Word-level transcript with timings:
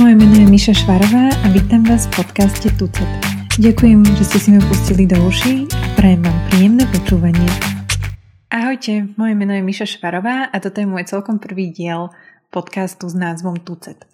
Moje 0.00 0.16
meno 0.16 0.32
je 0.32 0.48
Miša 0.48 0.74
Švarová 0.80 1.28
a 1.28 1.46
vítam 1.52 1.84
vás 1.84 2.08
v 2.08 2.24
podcaste 2.24 2.72
Tucet. 2.72 3.04
Ďakujem, 3.60 4.00
že 4.16 4.24
ste 4.32 4.38
si 4.40 4.48
mi 4.48 4.56
pustili 4.64 5.04
do 5.04 5.20
uší 5.28 5.68
a 5.76 5.86
prajem 5.92 6.24
vám 6.24 6.38
príjemné 6.48 6.88
počúvanie. 6.88 7.44
Ahojte, 8.48 9.12
moje 9.20 9.36
meno 9.36 9.52
je 9.52 9.60
Miša 9.60 9.84
Švarová 9.84 10.48
a 10.48 10.56
toto 10.56 10.80
je 10.80 10.88
môj 10.88 11.04
celkom 11.04 11.36
prvý 11.36 11.68
diel 11.68 12.08
podcastu 12.48 13.12
s 13.12 13.14
názvom 13.14 13.60
Tucet. 13.60 14.08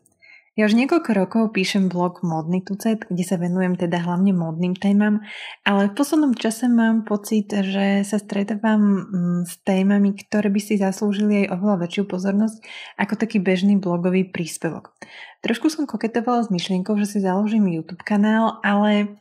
Ja 0.56 0.64
už 0.64 0.72
niekoľko 0.72 1.10
rokov 1.12 1.42
píšem 1.52 1.92
blog 1.92 2.24
Modný 2.24 2.64
tucet, 2.64 3.04
kde 3.04 3.20
sa 3.28 3.36
venujem 3.36 3.76
teda 3.76 4.00
hlavne 4.00 4.32
modným 4.32 4.72
témam, 4.72 5.20
ale 5.68 5.92
v 5.92 5.96
poslednom 6.00 6.32
čase 6.32 6.64
mám 6.72 7.04
pocit, 7.04 7.52
že 7.52 8.00
sa 8.08 8.16
stretávam 8.16 8.80
mm, 8.80 9.40
s 9.44 9.60
témami, 9.68 10.16
ktoré 10.16 10.48
by 10.48 10.56
si 10.56 10.80
zaslúžili 10.80 11.44
aj 11.44 11.60
oveľa 11.60 11.76
väčšiu 11.84 12.08
pozornosť 12.08 12.64
ako 12.96 13.14
taký 13.20 13.36
bežný 13.36 13.76
blogový 13.76 14.32
príspevok. 14.32 14.96
Trošku 15.44 15.68
som 15.68 15.84
koketovala 15.84 16.48
s 16.48 16.52
myšlienkou, 16.52 16.96
že 16.96 17.04
si 17.04 17.18
založím 17.20 17.68
YouTube 17.68 18.00
kanál, 18.00 18.56
ale 18.64 19.20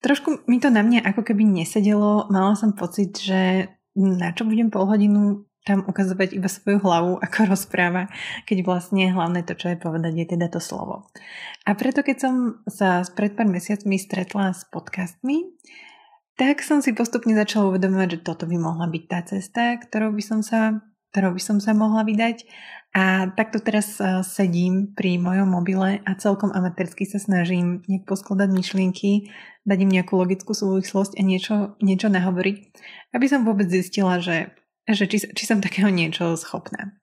trošku 0.00 0.48
mi 0.48 0.56
to 0.56 0.72
na 0.72 0.80
mňa 0.80 1.04
ako 1.04 1.20
keby 1.20 1.44
nesedelo. 1.44 2.32
Mala 2.32 2.56
som 2.56 2.72
pocit, 2.72 3.12
že 3.20 3.68
na 3.92 4.32
čo 4.32 4.48
budem 4.48 4.72
pol 4.72 4.88
hodinu 4.88 5.44
tam 5.66 5.82
ukazovať 5.82 6.38
iba 6.38 6.46
svoju 6.46 6.78
hlavu, 6.78 7.18
ako 7.18 7.50
rozpráva, 7.50 8.06
keď 8.46 8.62
vlastne 8.62 9.10
hlavné 9.10 9.42
to, 9.42 9.58
čo 9.58 9.74
je 9.74 9.82
povedať, 9.82 10.14
je 10.14 10.26
teda 10.38 10.46
to 10.46 10.62
slovo. 10.62 11.10
A 11.66 11.74
preto, 11.74 12.06
keď 12.06 12.16
som 12.22 12.34
sa 12.70 13.02
pred 13.02 13.34
pár 13.34 13.50
mesiacmi 13.50 13.98
stretla 13.98 14.54
s 14.54 14.62
podcastmi, 14.70 15.42
tak 16.38 16.62
som 16.62 16.78
si 16.78 16.94
postupne 16.94 17.34
začala 17.34 17.74
uvedomovať, 17.74 18.08
že 18.20 18.22
toto 18.22 18.46
by 18.46 18.56
mohla 18.60 18.86
byť 18.86 19.04
tá 19.10 19.20
cesta, 19.26 19.74
ktorou 19.82 20.14
by 20.14 20.22
som 20.22 20.40
sa, 20.46 20.78
ktorou 21.10 21.34
by 21.34 21.42
som 21.42 21.58
sa 21.58 21.74
mohla 21.74 22.06
vydať. 22.06 22.46
A 22.96 23.28
takto 23.28 23.60
teraz 23.60 24.00
e, 24.00 24.24
sedím 24.24 24.96
pri 24.96 25.20
mojom 25.20 25.52
mobile 25.52 26.00
a 26.00 26.10
celkom 26.16 26.48
amatérsky 26.48 27.04
sa 27.04 27.20
snažím 27.20 27.84
nejak 27.88 28.08
poskladať 28.08 28.48
myšlienky, 28.48 29.28
dať 29.68 29.78
im 29.84 29.90
nejakú 29.92 30.16
logickú 30.16 30.56
súvislosť 30.56 31.20
a 31.20 31.22
niečo, 31.24 31.76
niečo 31.84 32.08
nahovoriť, 32.08 32.56
aby 33.12 33.26
som 33.28 33.44
vôbec 33.44 33.68
zistila, 33.68 34.16
že 34.20 34.56
že 34.86 35.10
či, 35.10 35.18
či 35.22 35.44
som 35.46 35.58
takého 35.58 35.90
niečo 35.90 36.38
schopná. 36.38 36.94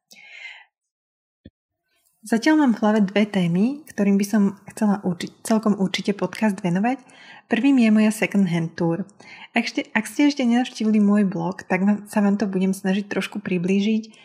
Zatiaľ 2.24 2.56
mám 2.64 2.72
v 2.72 2.80
hlave 2.80 3.00
dve 3.04 3.28
témy, 3.28 3.84
ktorým 3.84 4.16
by 4.16 4.24
som 4.24 4.56
chcela 4.72 5.04
uči- 5.04 5.36
celkom 5.44 5.76
určite 5.76 6.16
podcast 6.16 6.56
venovať. 6.64 7.04
Prvým 7.52 7.76
je 7.84 7.92
moja 7.92 8.16
second 8.16 8.48
hand 8.48 8.80
tour. 8.80 9.04
Ak 9.52 9.68
ste, 9.68 9.92
ak 9.92 10.08
ste 10.08 10.32
ešte 10.32 10.48
nenavštívili 10.48 11.04
môj 11.04 11.28
blog, 11.28 11.68
tak 11.68 11.84
vám, 11.84 12.08
sa 12.08 12.24
vám 12.24 12.40
to 12.40 12.48
budem 12.48 12.72
snažiť 12.72 13.12
trošku 13.12 13.44
priblížiť. 13.44 14.16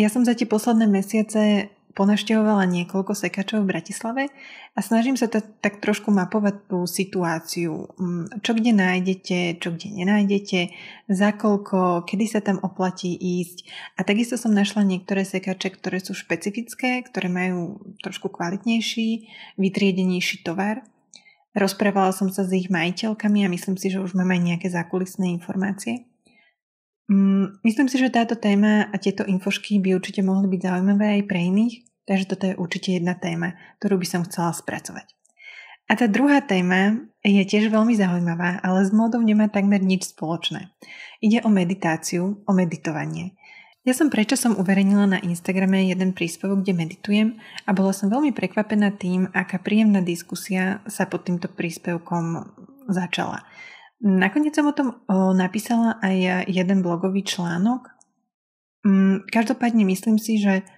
Ja 0.00 0.08
som 0.08 0.24
za 0.24 0.32
tie 0.32 0.48
posledné 0.48 0.88
mesiace 0.88 1.68
ponaštevovala 1.98 2.62
niekoľko 2.70 3.10
sekačov 3.10 3.66
v 3.66 3.70
Bratislave 3.74 4.22
a 4.72 4.78
snažím 4.78 5.18
sa 5.18 5.26
to, 5.26 5.42
tak 5.42 5.82
trošku 5.82 6.14
mapovať 6.14 6.70
tú 6.70 6.86
situáciu, 6.86 7.90
mm, 7.98 8.38
čo 8.46 8.54
kde 8.54 8.70
nájdete, 8.70 9.58
čo 9.58 9.74
kde 9.74 9.90
nenájdete, 9.90 10.70
za 11.10 11.34
koľko, 11.34 12.06
kedy 12.06 12.24
sa 12.30 12.38
tam 12.38 12.62
oplatí 12.62 13.18
ísť. 13.18 13.66
A 13.98 14.06
takisto 14.06 14.38
som 14.38 14.54
našla 14.54 14.86
niektoré 14.86 15.26
sekače, 15.26 15.74
ktoré 15.74 15.98
sú 15.98 16.14
špecifické, 16.14 17.02
ktoré 17.02 17.26
majú 17.26 17.82
trošku 18.06 18.30
kvalitnejší, 18.30 19.26
vytriedenejší 19.58 20.46
tovar. 20.46 20.86
Rozprávala 21.58 22.14
som 22.14 22.30
sa 22.30 22.46
s 22.46 22.54
ich 22.54 22.70
majiteľkami 22.70 23.42
a 23.42 23.50
myslím 23.50 23.74
si, 23.74 23.90
že 23.90 23.98
už 23.98 24.14
máme 24.14 24.38
aj 24.38 24.42
nejaké 24.54 24.68
zákulisné 24.70 25.34
informácie. 25.34 26.06
Mm, 27.08 27.64
myslím 27.64 27.88
si, 27.88 27.96
že 27.96 28.12
táto 28.12 28.36
téma 28.36 28.86
a 28.92 28.96
tieto 29.00 29.24
infošky 29.24 29.80
by 29.80 29.96
určite 29.96 30.20
mohli 30.20 30.44
byť 30.44 30.60
zaujímavé 30.60 31.18
aj 31.18 31.22
pre 31.24 31.40
iných, 31.40 31.87
Takže 32.08 32.24
toto 32.24 32.48
je 32.48 32.56
určite 32.56 32.96
jedna 32.96 33.12
téma, 33.12 33.60
ktorú 33.84 34.00
by 34.00 34.06
som 34.08 34.24
chcela 34.24 34.56
spracovať. 34.56 35.12
A 35.88 35.96
tá 35.96 36.08
druhá 36.08 36.40
téma 36.40 37.04
je 37.20 37.44
tiež 37.44 37.68
veľmi 37.68 37.92
zaujímavá, 37.96 38.64
ale 38.64 38.84
s 38.84 38.92
módou 38.92 39.20
nemá 39.20 39.52
takmer 39.52 39.80
nič 39.84 40.16
spoločné. 40.16 40.72
Ide 41.20 41.44
o 41.44 41.52
meditáciu, 41.52 42.44
o 42.44 42.52
meditovanie. 42.56 43.36
Ja 43.88 43.96
som 43.96 44.12
prečo 44.12 44.36
som 44.36 44.52
uverejnila 44.60 45.08
na 45.08 45.18
Instagrame 45.24 45.88
jeden 45.88 46.12
príspevok, 46.12 46.60
kde 46.60 46.76
meditujem 46.76 47.28
a 47.64 47.72
bola 47.72 47.96
som 47.96 48.12
veľmi 48.12 48.36
prekvapená 48.36 48.92
tým, 49.00 49.32
aká 49.32 49.56
príjemná 49.56 50.04
diskusia 50.04 50.84
sa 50.84 51.08
pod 51.08 51.24
týmto 51.24 51.48
príspevkom 51.48 52.52
začala. 52.92 53.48
Nakoniec 54.04 54.52
som 54.52 54.68
o 54.68 54.76
tom 54.76 55.00
napísala 55.32 55.96
aj 56.04 56.48
jeden 56.52 56.84
blogový 56.84 57.24
článok. 57.24 57.88
Mm, 58.84 59.24
každopádne 59.24 59.88
myslím 59.88 60.20
si, 60.20 60.36
že 60.36 60.68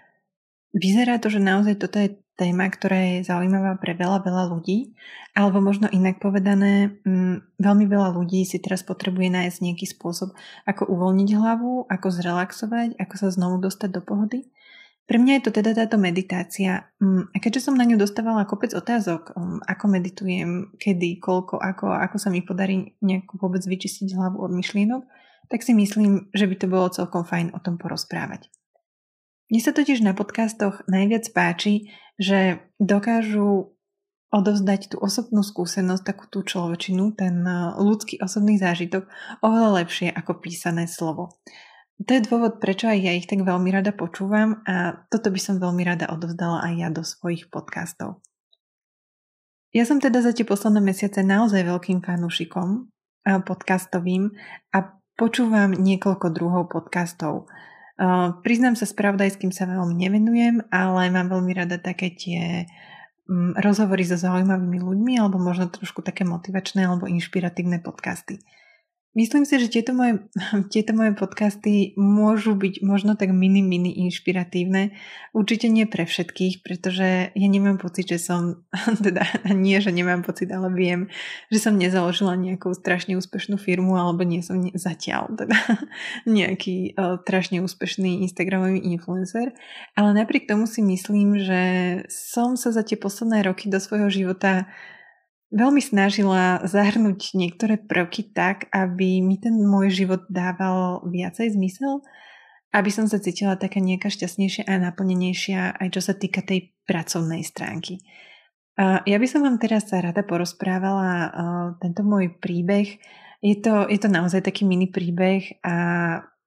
Vyzerá 0.71 1.19
to, 1.19 1.33
že 1.33 1.43
naozaj 1.43 1.83
toto 1.83 1.99
je 1.99 2.15
téma, 2.41 2.73
ktorá 2.73 2.97
je 2.97 3.29
zaujímavá 3.29 3.77
pre 3.77 3.93
veľa, 3.93 4.25
veľa 4.25 4.45
ľudí, 4.49 4.97
alebo 5.37 5.61
možno 5.61 5.93
inak 5.93 6.23
povedané, 6.25 6.97
mm, 7.05 7.61
veľmi 7.61 7.85
veľa 7.85 8.17
ľudí 8.17 8.49
si 8.49 8.57
teraz 8.57 8.81
potrebuje 8.81 9.29
nájsť 9.29 9.59
nejaký 9.61 9.87
spôsob, 9.93 10.33
ako 10.65 10.89
uvoľniť 10.89 11.31
hlavu, 11.37 11.85
ako 11.85 12.07
zrelaxovať, 12.09 12.97
ako 12.97 13.15
sa 13.21 13.29
znovu 13.29 13.61
dostať 13.61 13.91
do 13.93 14.01
pohody. 14.01 14.49
Pre 15.05 15.19
mňa 15.19 15.43
je 15.43 15.45
to 15.45 15.53
teda 15.59 15.75
táto 15.75 15.99
meditácia. 15.99 16.89
Mm, 17.03 17.29
a 17.35 17.37
keďže 17.43 17.67
som 17.69 17.75
na 17.75 17.85
ňu 17.85 17.99
dostávala 17.99 18.49
kopec 18.49 18.73
otázok, 18.73 19.37
mm, 19.37 19.61
ako 19.67 19.85
meditujem, 19.91 20.51
kedy, 20.81 21.21
koľko, 21.21 21.61
ako, 21.61 21.93
ako 21.93 22.17
sa 22.17 22.33
mi 22.33 22.41
podarí 22.41 22.97
nejako 23.05 23.37
vôbec 23.37 23.61
vyčistiť 23.61 24.17
hlavu 24.17 24.41
od 24.41 24.55
myšlienok, 24.55 25.03
tak 25.51 25.67
si 25.67 25.75
myslím, 25.75 26.31
že 26.31 26.47
by 26.47 26.55
to 26.57 26.67
bolo 26.71 26.95
celkom 26.95 27.27
fajn 27.27 27.53
o 27.53 27.61
tom 27.61 27.75
porozprávať. 27.75 28.49
Mne 29.51 29.61
sa 29.61 29.75
totiž 29.75 30.07
na 30.07 30.15
podcastoch 30.15 30.87
najviac 30.87 31.27
páči, 31.35 31.91
že 32.23 32.63
dokážu 32.79 33.75
odovzdať 34.31 34.95
tú 34.95 34.97
osobnú 35.03 35.43
skúsenosť, 35.43 36.07
takú 36.07 36.25
tú 36.31 36.47
človečinu, 36.47 37.19
ten 37.19 37.43
eh, 37.43 37.75
ľudský 37.77 38.23
osobný 38.23 38.57
zážitok 38.63 39.11
oveľa 39.43 39.83
lepšie 39.83 40.09
ako 40.15 40.39
písané 40.39 40.87
slovo. 40.87 41.43
To 42.01 42.11
je 42.17 42.25
dôvod, 42.25 42.65
prečo 42.65 42.89
aj 42.89 42.97
ja 42.97 43.13
ich 43.13 43.29
tak 43.29 43.45
veľmi 43.45 43.69
rada 43.69 43.93
počúvam 43.93 44.65
a 44.65 45.05
toto 45.13 45.29
by 45.29 45.37
som 45.37 45.61
veľmi 45.61 45.85
rada 45.85 46.09
odovzdala 46.09 46.65
aj 46.65 46.73
ja 46.81 46.89
do 46.89 47.05
svojich 47.05 47.53
podcastov. 47.53 48.25
Ja 49.77 49.85
som 49.85 50.01
teda 50.01 50.25
za 50.25 50.33
tie 50.33 50.49
posledné 50.49 50.81
mesiace 50.81 51.21
naozaj 51.21 51.67
veľkým 51.67 52.01
fanúšikom 52.01 52.87
eh, 53.27 53.43
podcastovým 53.43 54.31
a 54.71 54.79
počúvam 55.19 55.75
niekoľko 55.75 56.27
druhov 56.31 56.71
podcastov. 56.71 57.51
Uh, 58.01 58.41
priznám 58.41 58.81
sa, 58.81 58.89
spravodajským 58.89 59.53
sa 59.53 59.69
veľmi 59.69 59.93
nevenujem, 59.93 60.65
ale 60.73 61.13
mám 61.13 61.29
veľmi 61.29 61.53
rada 61.53 61.77
také 61.77 62.09
tie 62.17 62.65
um, 63.29 63.53
rozhovory 63.61 64.09
so 64.09 64.17
zaujímavými 64.17 64.81
ľuďmi 64.81 65.21
alebo 65.21 65.37
možno 65.37 65.69
trošku 65.69 66.01
také 66.01 66.25
motivačné 66.25 66.89
alebo 66.89 67.05
inšpiratívne 67.05 67.85
podcasty. 67.85 68.41
Myslím 69.11 69.43
si, 69.43 69.59
že 69.59 69.67
tieto 69.67 69.91
moje, 69.91 70.23
tieto 70.75 70.95
moje 70.95 71.19
podcasty 71.19 71.99
môžu 71.99 72.55
byť 72.55 72.79
možno 72.87 73.19
tak 73.19 73.35
mini, 73.35 73.59
mini 73.59 73.91
inšpiratívne. 74.07 74.95
Určite 75.35 75.67
nie 75.67 75.83
pre 75.91 76.07
všetkých, 76.07 76.63
pretože 76.63 77.35
ja 77.35 77.49
nemám 77.51 77.83
pocit, 77.83 78.07
že 78.07 78.23
som, 78.23 78.63
teda 79.07 79.27
nie, 79.51 79.83
že 79.83 79.91
nemám 79.91 80.23
pocit, 80.23 80.47
ale 80.55 80.71
viem, 80.71 81.11
že 81.51 81.59
som 81.59 81.75
nezaložila 81.75 82.39
nejakú 82.39 82.71
strašne 82.71 83.19
úspešnú 83.19 83.59
firmu 83.59 83.99
alebo 83.99 84.23
nie 84.23 84.47
som 84.47 84.63
zatiaľ 84.79 85.35
teda 85.35 85.59
nejaký 86.39 86.95
uh, 86.95 87.19
strašne 87.27 87.67
úspešný 87.67 88.23
Instagramový 88.23 88.79
influencer. 88.95 89.51
Ale 89.99 90.15
napriek 90.15 90.47
tomu 90.47 90.71
si 90.71 90.87
myslím, 90.87 91.35
že 91.43 91.63
som 92.07 92.55
sa 92.55 92.71
za 92.71 92.87
tie 92.87 92.95
posledné 92.95 93.43
roky 93.43 93.67
do 93.67 93.83
svojho 93.83 94.07
života 94.07 94.71
veľmi 95.51 95.83
snažila 95.83 96.63
zahrnúť 96.63 97.35
niektoré 97.35 97.77
prvky 97.77 98.31
tak, 98.31 98.71
aby 98.71 99.19
mi 99.19 99.37
ten 99.37 99.55
môj 99.59 99.91
život 99.91 100.23
dával 100.31 101.03
viacej 101.07 101.59
zmysel, 101.59 102.03
aby 102.71 102.91
som 102.95 103.11
sa 103.11 103.19
cítila 103.19 103.59
taká 103.59 103.83
nejaká 103.83 104.15
šťastnejšia 104.15 104.71
a 104.71 104.79
naplnenejšia 104.79 105.75
aj 105.75 105.89
čo 105.91 106.01
sa 106.01 106.15
týka 106.15 106.47
tej 106.47 106.71
pracovnej 106.87 107.43
stránky. 107.43 107.99
Ja 108.81 109.19
by 109.19 109.27
som 109.27 109.43
vám 109.43 109.59
teraz 109.59 109.91
rada 109.91 110.23
porozprávala 110.25 111.35
tento 111.83 112.01
môj 112.07 112.39
príbeh. 112.39 113.03
Je 113.43 113.57
to, 113.59 113.91
je 113.91 113.99
to 114.01 114.09
naozaj 114.09 114.41
taký 114.41 114.65
mini 114.65 114.87
príbeh 114.89 115.61
a 115.67 115.75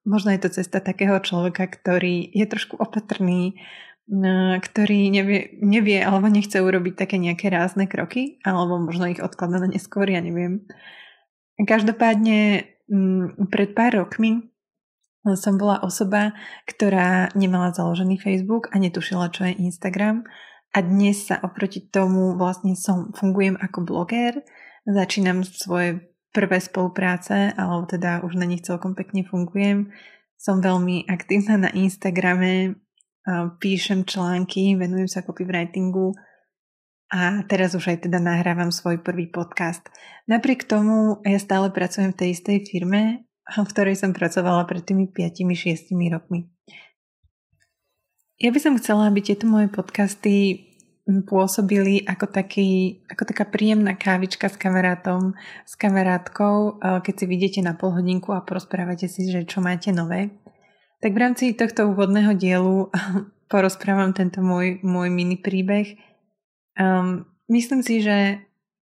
možno 0.08 0.32
je 0.32 0.42
to 0.42 0.50
cesta 0.50 0.80
takého 0.80 1.20
človeka, 1.20 1.68
ktorý 1.68 2.32
je 2.32 2.46
trošku 2.48 2.80
opatrný, 2.80 3.60
ktorý 4.60 5.08
nevie, 5.08 5.56
nevie 5.64 6.04
alebo 6.04 6.28
nechce 6.28 6.60
urobiť 6.60 6.94
také 7.00 7.16
nejaké 7.16 7.48
rázne 7.48 7.88
kroky, 7.88 8.44
alebo 8.44 8.76
možno 8.76 9.08
ich 9.08 9.24
odkladá 9.24 9.64
na 9.64 9.72
neskôr, 9.72 10.12
ja 10.12 10.20
neviem. 10.20 10.68
Každopádne 11.56 12.68
mm, 12.92 13.48
pred 13.48 13.72
pár 13.72 14.04
rokmi 14.04 14.54
som 15.40 15.56
bola 15.56 15.80
osoba, 15.80 16.36
ktorá 16.68 17.32
nemala 17.32 17.72
založený 17.72 18.20
Facebook 18.20 18.68
a 18.76 18.80
netušila, 18.80 19.32
čo 19.32 19.48
je 19.48 19.56
Instagram. 19.56 20.28
A 20.76 20.84
dnes 20.84 21.32
sa 21.32 21.40
oproti 21.40 21.80
tomu 21.80 22.36
vlastne 22.36 22.76
som, 22.76 23.16
fungujem 23.16 23.56
ako 23.56 23.88
bloger, 23.88 24.44
začínam 24.84 25.48
svoje 25.48 26.12
prvé 26.36 26.60
spolupráce, 26.60 27.56
alebo 27.56 27.88
teda 27.88 28.26
už 28.26 28.36
na 28.36 28.44
nich 28.44 28.66
celkom 28.66 28.98
pekne 28.98 29.24
fungujem. 29.24 29.96
Som 30.36 30.60
veľmi 30.60 31.08
aktívna 31.08 31.56
na 31.56 31.70
Instagrame, 31.72 32.83
píšem 33.60 34.04
články, 34.04 34.76
venujem 34.76 35.08
sa 35.08 35.24
copywritingu, 35.24 36.12
a 37.14 37.46
teraz 37.46 37.78
už 37.78 37.94
aj 37.94 38.10
teda 38.10 38.18
nahrávam 38.18 38.74
svoj 38.74 39.06
prvý 39.06 39.30
podcast. 39.30 39.86
Napriek 40.26 40.66
tomu 40.66 41.22
ja 41.22 41.38
stále 41.38 41.70
pracujem 41.70 42.10
v 42.10 42.18
tej 42.18 42.30
istej 42.34 42.58
firme, 42.66 43.30
v 43.54 43.70
ktorej 43.70 44.02
som 44.02 44.18
pracovala 44.18 44.66
pred 44.66 44.82
tými 44.82 45.14
5-6 45.14 45.94
rokmi. 46.10 46.50
Ja 48.42 48.50
by 48.50 48.58
som 48.58 48.82
chcela, 48.82 49.14
aby 49.14 49.22
tieto 49.22 49.46
moje 49.46 49.70
podcasty 49.70 50.66
pôsobili 51.06 52.02
ako, 52.02 52.34
taký, 52.34 53.06
ako 53.06 53.30
taká 53.30 53.46
príjemná 53.46 53.94
kávička 53.94 54.50
s 54.50 54.58
kamarátom, 54.58 55.38
s 55.70 55.78
kamarátkou, 55.78 56.82
keď 56.82 57.14
si 57.14 57.26
vidíte 57.30 57.60
na 57.62 57.78
pol 57.78 57.94
hodinku 57.94 58.34
a 58.34 58.42
porozprávate 58.42 59.06
si, 59.06 59.30
že 59.30 59.46
čo 59.46 59.62
máte 59.62 59.94
nové. 59.94 60.34
Tak 61.04 61.12
v 61.12 61.20
rámci 61.20 61.52
tohto 61.52 61.92
úvodného 61.92 62.32
dielu 62.32 62.88
porozprávam 63.52 64.16
tento 64.16 64.40
môj, 64.40 64.80
môj 64.88 65.12
mini 65.12 65.36
príbeh. 65.36 66.00
Um, 66.80 67.28
myslím 67.52 67.84
si, 67.84 68.00
že 68.00 68.40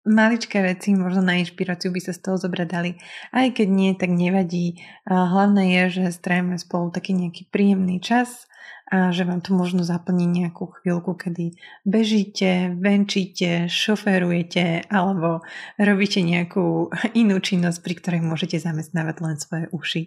maličké 0.06 0.62
veci 0.62 0.94
možno 0.94 1.26
na 1.26 1.42
inšpiráciu 1.42 1.90
by 1.90 1.98
sa 2.06 2.14
z 2.14 2.22
toho 2.22 2.38
zobradali. 2.38 3.02
Aj 3.34 3.50
keď 3.50 3.68
nie, 3.74 3.92
tak 3.98 4.14
nevadí. 4.14 4.78
Hlavné 5.10 5.82
je, 5.82 5.84
že 5.98 6.14
strávime 6.14 6.62
spolu 6.62 6.94
taký 6.94 7.18
nejaký 7.18 7.50
príjemný 7.50 7.98
čas 7.98 8.46
a 8.86 9.10
že 9.10 9.26
vám 9.26 9.42
to 9.42 9.58
možno 9.58 9.82
zaplní 9.82 10.30
nejakú 10.30 10.78
chvíľku, 10.78 11.18
kedy 11.18 11.58
bežíte, 11.90 12.70
venčíte, 12.78 13.66
šoferujete 13.66 14.86
alebo 14.94 15.42
robíte 15.82 16.22
nejakú 16.22 16.94
inú 17.22 17.42
činnosť, 17.42 17.82
pri 17.82 17.94
ktorej 17.98 18.22
môžete 18.22 18.62
zamestnávať 18.62 19.16
len 19.26 19.36
svoje 19.42 19.66
uši. 19.74 20.04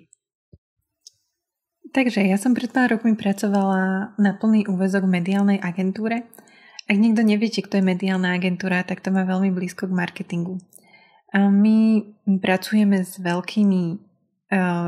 Takže 1.88 2.20
ja 2.20 2.36
som 2.36 2.52
pred 2.52 2.68
pár 2.68 2.92
rokmi 2.92 3.16
pracovala 3.16 4.12
na 4.20 4.32
plný 4.36 4.68
úvezok 4.68 5.08
v 5.08 5.14
mediálnej 5.20 5.58
agentúre. 5.58 6.28
Ak 6.88 6.96
niekto 6.96 7.20
neviete, 7.20 7.60
kto 7.60 7.80
je 7.80 7.84
mediálna 7.84 8.32
agentúra, 8.32 8.80
tak 8.84 9.04
to 9.04 9.12
má 9.12 9.24
veľmi 9.28 9.52
blízko 9.52 9.88
k 9.88 9.96
marketingu. 9.96 10.60
A 11.36 11.52
my 11.52 12.00
pracujeme 12.40 13.04
s 13.04 13.20
veľkými 13.20 14.08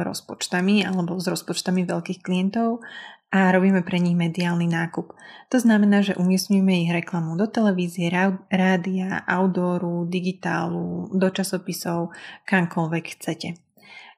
rozpočtami 0.05 0.89
alebo 0.89 1.21
s 1.21 1.29
rozpočtami 1.29 1.85
veľkých 1.85 2.25
klientov 2.25 2.81
a 3.29 3.53
robíme 3.53 3.85
pre 3.85 4.01
nich 4.01 4.17
mediálny 4.17 4.65
nákup. 4.65 5.13
To 5.53 5.59
znamená, 5.61 6.01
že 6.01 6.17
umiestňujeme 6.17 6.89
ich 6.89 6.91
reklamu 6.91 7.37
do 7.37 7.45
televízie, 7.45 8.09
rádia, 8.49 9.21
outdooru, 9.29 10.09
digitálu, 10.09 11.13
do 11.13 11.29
časopisov, 11.29 12.17
kamkoľvek 12.49 13.05
chcete. 13.21 13.61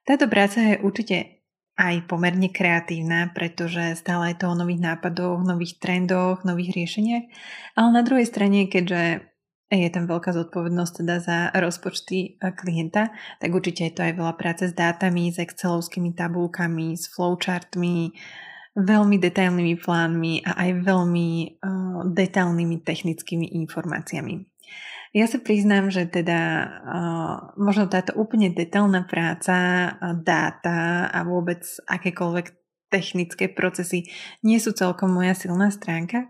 Táto 0.07 0.31
práca 0.31 0.63
je 0.63 0.81
určite 0.81 1.42
aj 1.83 2.07
pomerne 2.07 2.47
kreatívna, 2.55 3.35
pretože 3.35 3.99
stále 3.99 4.31
je 4.31 4.39
to 4.39 4.55
o 4.55 4.59
nových 4.59 4.79
nápadoch, 4.79 5.43
nových 5.43 5.83
trendoch, 5.83 6.47
nových 6.47 6.79
riešeniach, 6.79 7.25
ale 7.75 7.89
na 7.91 8.03
druhej 8.07 8.31
strane, 8.31 8.71
keďže 8.71 9.33
je 9.73 9.89
tam 9.89 10.05
veľká 10.05 10.37
zodpovednosť 10.37 10.93
teda 11.01 11.17
za 11.19 11.39
rozpočty 11.57 12.37
klienta, 12.39 13.09
tak 13.41 13.51
určite 13.57 13.89
je 13.89 13.95
to 13.97 14.05
aj 14.05 14.13
veľa 14.21 14.35
práce 14.37 14.69
s 14.69 14.77
dátami, 14.77 15.33
s 15.33 15.41
excelovskými 15.41 16.13
tabulkami, 16.13 16.93
s 16.93 17.09
flowchartmi, 17.09 18.13
veľmi 18.77 19.17
detailnými 19.17 19.77
plánmi 19.81 20.45
a 20.45 20.61
aj 20.61 20.71
veľmi 20.85 21.29
uh, 21.61 22.01
detailnými 22.05 22.85
technickými 22.85 23.57
informáciami. 23.65 24.52
Ja 25.13 25.29
sa 25.29 25.37
priznám, 25.37 25.93
že 25.93 26.09
teda 26.09 26.41
možno 27.61 27.85
táto 27.89 28.17
úplne 28.17 28.49
detailná 28.49 29.05
práca, 29.05 29.55
dáta 30.25 31.13
a 31.13 31.21
vôbec 31.29 31.61
akékoľvek 31.85 32.47
technické 32.89 33.49
procesy 33.49 34.09
nie 34.45 34.57
sú 34.61 34.73
celkom 34.73 35.13
moja 35.13 35.33
silná 35.37 35.69
stránka. 35.73 36.29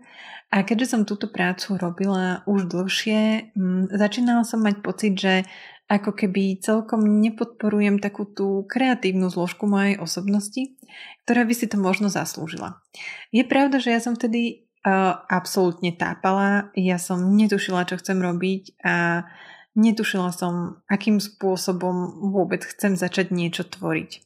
A 0.51 0.67
keďže 0.67 0.95
som 0.95 1.07
túto 1.07 1.31
prácu 1.31 1.79
robila 1.79 2.43
už 2.43 2.67
dlhšie, 2.71 3.51
začínala 3.91 4.43
som 4.43 4.59
mať 4.63 4.75
pocit, 4.83 5.15
že 5.15 5.47
ako 5.91 6.15
keby 6.15 6.63
celkom 6.63 7.03
nepodporujem 7.19 7.99
takú 7.99 8.23
tú 8.23 8.63
kreatívnu 8.67 9.27
zložku 9.27 9.67
mojej 9.67 9.99
osobnosti, 9.99 10.79
ktorá 11.27 11.43
by 11.43 11.53
si 11.55 11.67
to 11.67 11.75
možno 11.75 12.07
zaslúžila. 12.07 12.79
Je 13.35 13.43
pravda, 13.43 13.83
že 13.83 13.91
ja 13.91 13.99
som 13.99 14.15
vtedy 14.15 14.71
uh, 14.83 15.23
absolútne 15.27 15.95
tápala, 15.95 16.71
ja 16.75 16.99
som 16.99 17.35
netušila, 17.35 17.87
čo 17.87 17.99
chcem 17.99 18.19
robiť 18.19 18.83
a 18.83 19.25
netušila 19.73 20.29
som, 20.35 20.83
akým 20.85 21.17
spôsobom 21.17 22.29
vôbec 22.29 22.61
chcem 22.61 22.93
začať 22.93 23.33
niečo 23.33 23.65
tvoriť. 23.65 24.21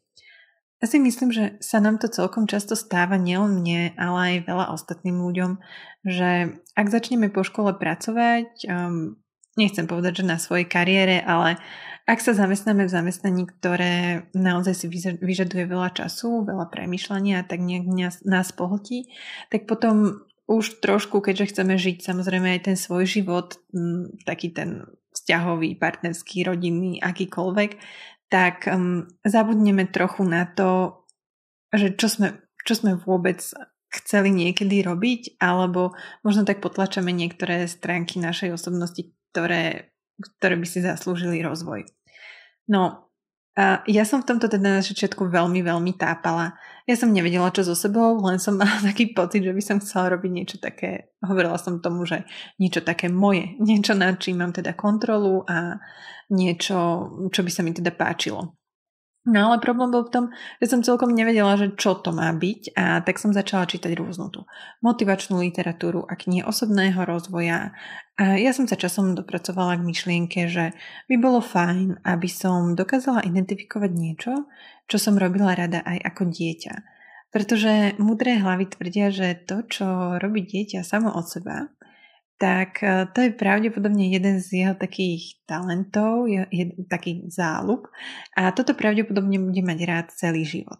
Ja 0.77 0.85
si 0.85 1.01
myslím, 1.01 1.33
že 1.33 1.57
sa 1.57 1.81
nám 1.81 1.97
to 1.97 2.05
celkom 2.05 2.45
často 2.45 2.77
stáva 2.77 3.17
nielen 3.17 3.65
mne, 3.65 3.97
ale 3.97 4.17
aj 4.37 4.45
veľa 4.45 4.65
ostatným 4.77 5.17
ľuďom, 5.17 5.57
že 6.05 6.61
ak 6.77 6.93
začneme 6.93 7.33
po 7.33 7.41
škole 7.41 7.73
pracovať, 7.73 8.69
um, 8.69 9.17
nechcem 9.57 9.89
povedať, 9.89 10.21
že 10.21 10.29
na 10.29 10.37
svojej 10.37 10.69
kariére, 10.69 11.17
ale 11.25 11.57
ak 12.05 12.21
sa 12.21 12.37
zamestnáme 12.37 12.85
v 12.85 12.93
zamestnaní, 12.93 13.49
ktoré 13.49 14.29
naozaj 14.37 14.73
si 14.77 14.85
vyžaduje 15.17 15.65
veľa 15.65 15.97
času, 15.97 16.45
veľa 16.45 16.69
premyšľania 16.69 17.41
a 17.41 17.47
tak 17.47 17.59
nejak 17.59 17.85
nás, 17.89 18.15
nás 18.21 18.53
pohltí, 18.53 19.09
tak 19.49 19.65
potom 19.65 20.23
už 20.47 20.79
trošku, 20.79 21.19
keďže 21.19 21.51
chceme 21.51 21.75
žiť 21.75 22.07
samozrejme 22.07 22.55
aj 22.55 22.71
ten 22.71 22.77
svoj 22.79 23.03
život, 23.03 23.59
taký 24.23 24.55
ten 24.55 24.87
vzťahový, 25.11 25.75
partnerský, 25.75 26.47
rodinný, 26.47 27.03
akýkoľvek, 27.03 27.71
tak 28.31 28.67
um, 28.71 29.07
zabudneme 29.27 29.87
trochu 29.91 30.23
na 30.23 30.47
to, 30.47 31.03
že 31.75 31.99
čo 31.99 32.07
sme, 32.07 32.27
čo 32.63 32.73
sme 32.79 32.95
vôbec 32.95 33.43
chceli 33.91 34.29
niekedy 34.31 34.83
robiť, 34.83 35.39
alebo 35.39 35.95
možno 36.23 36.43
tak 36.43 36.59
potlačame 36.59 37.11
niektoré 37.11 37.67
stránky 37.67 38.19
našej 38.19 38.55
osobnosti, 38.55 39.15
ktoré, 39.31 39.95
ktoré 40.39 40.55
by 40.59 40.67
si 40.67 40.79
zaslúžili 40.83 41.39
rozvoj. 41.39 41.87
No, 42.67 43.06
a 43.57 43.81
ja 43.89 44.05
som 44.05 44.21
v 44.21 44.29
tomto 44.29 44.45
teda 44.45 44.61
na 44.61 44.85
začiatku 44.85 45.33
veľmi, 45.33 45.65
veľmi 45.65 45.97
tápala. 45.97 46.53
Ja 46.85 46.93
som 46.93 47.09
nevedela, 47.09 47.49
čo 47.49 47.65
so 47.65 47.73
sebou, 47.73 48.21
len 48.21 48.37
som 48.37 48.53
mala 48.61 48.77
taký 48.85 49.17
pocit, 49.17 49.41
že 49.41 49.57
by 49.57 49.61
som 49.65 49.81
chcela 49.81 50.13
robiť 50.13 50.31
niečo 50.31 50.57
také, 50.61 51.09
hovorila 51.25 51.57
som 51.57 51.81
tomu, 51.81 52.05
že 52.05 52.21
niečo 52.61 52.85
také 52.85 53.09
moje, 53.09 53.57
niečo 53.57 53.97
nad 53.97 54.21
čím 54.21 54.45
mám 54.45 54.53
teda 54.53 54.77
kontrolu 54.77 55.41
a 55.49 55.81
niečo, 56.29 57.09
čo 57.33 57.41
by 57.41 57.49
sa 57.49 57.65
mi 57.65 57.73
teda 57.73 57.89
páčilo. 57.97 58.53
No 59.27 59.51
ale 59.51 59.59
problém 59.59 59.91
bol 59.91 60.07
v 60.07 60.13
tom, 60.15 60.25
že 60.63 60.71
som 60.71 60.79
celkom 60.79 61.11
nevedela, 61.11 61.59
že 61.59 61.75
čo 61.75 61.99
to 61.99 62.15
má 62.15 62.31
byť 62.31 62.71
a 62.79 63.03
tak 63.03 63.19
som 63.19 63.35
začala 63.35 63.67
čítať 63.67 63.91
rôznu 63.91 64.31
tú 64.31 64.47
motivačnú 64.79 65.43
literatúru 65.43 66.07
a 66.07 66.15
knihy 66.15 66.47
osobného 66.47 67.03
rozvoja 67.03 67.75
a 68.17 68.33
ja 68.33 68.49
som 68.49 68.65
sa 68.65 68.73
časom 68.73 69.13
dopracovala 69.13 69.77
k 69.77 69.85
myšlienke, 69.85 70.49
že 70.49 70.73
by 71.05 71.15
bolo 71.21 71.37
fajn, 71.37 72.01
aby 72.01 72.25
som 72.25 72.73
dokázala 72.73 73.21
identifikovať 73.21 73.91
niečo, 73.93 74.49
čo 74.89 74.97
som 74.97 75.21
robila 75.21 75.53
rada 75.53 75.85
aj 75.85 76.01
ako 76.01 76.33
dieťa. 76.33 76.75
Pretože 77.29 77.93
mudré 78.01 78.41
hlavy 78.41 78.73
tvrdia, 78.73 79.13
že 79.13 79.37
to, 79.45 79.61
čo 79.69 80.17
robí 80.17 80.41
dieťa 80.49 80.81
samo 80.81 81.13
od 81.13 81.29
seba, 81.29 81.69
tak 82.37 82.85
e, 82.85 83.09
to 83.11 83.25
je 83.25 83.31
pravdepodobne 83.33 84.13
jeden 84.13 84.37
z 84.37 84.65
jeho 84.65 84.75
takých 84.77 85.41
talentov, 85.49 86.29
je, 86.29 86.45
je 86.53 86.69
taký 86.85 87.25
záľub 87.29 87.89
a 88.37 88.53
toto 88.53 88.77
pravdepodobne 88.77 89.41
bude 89.41 89.61
mať 89.65 89.79
rád 89.85 90.07
celý 90.13 90.45
život. 90.45 90.79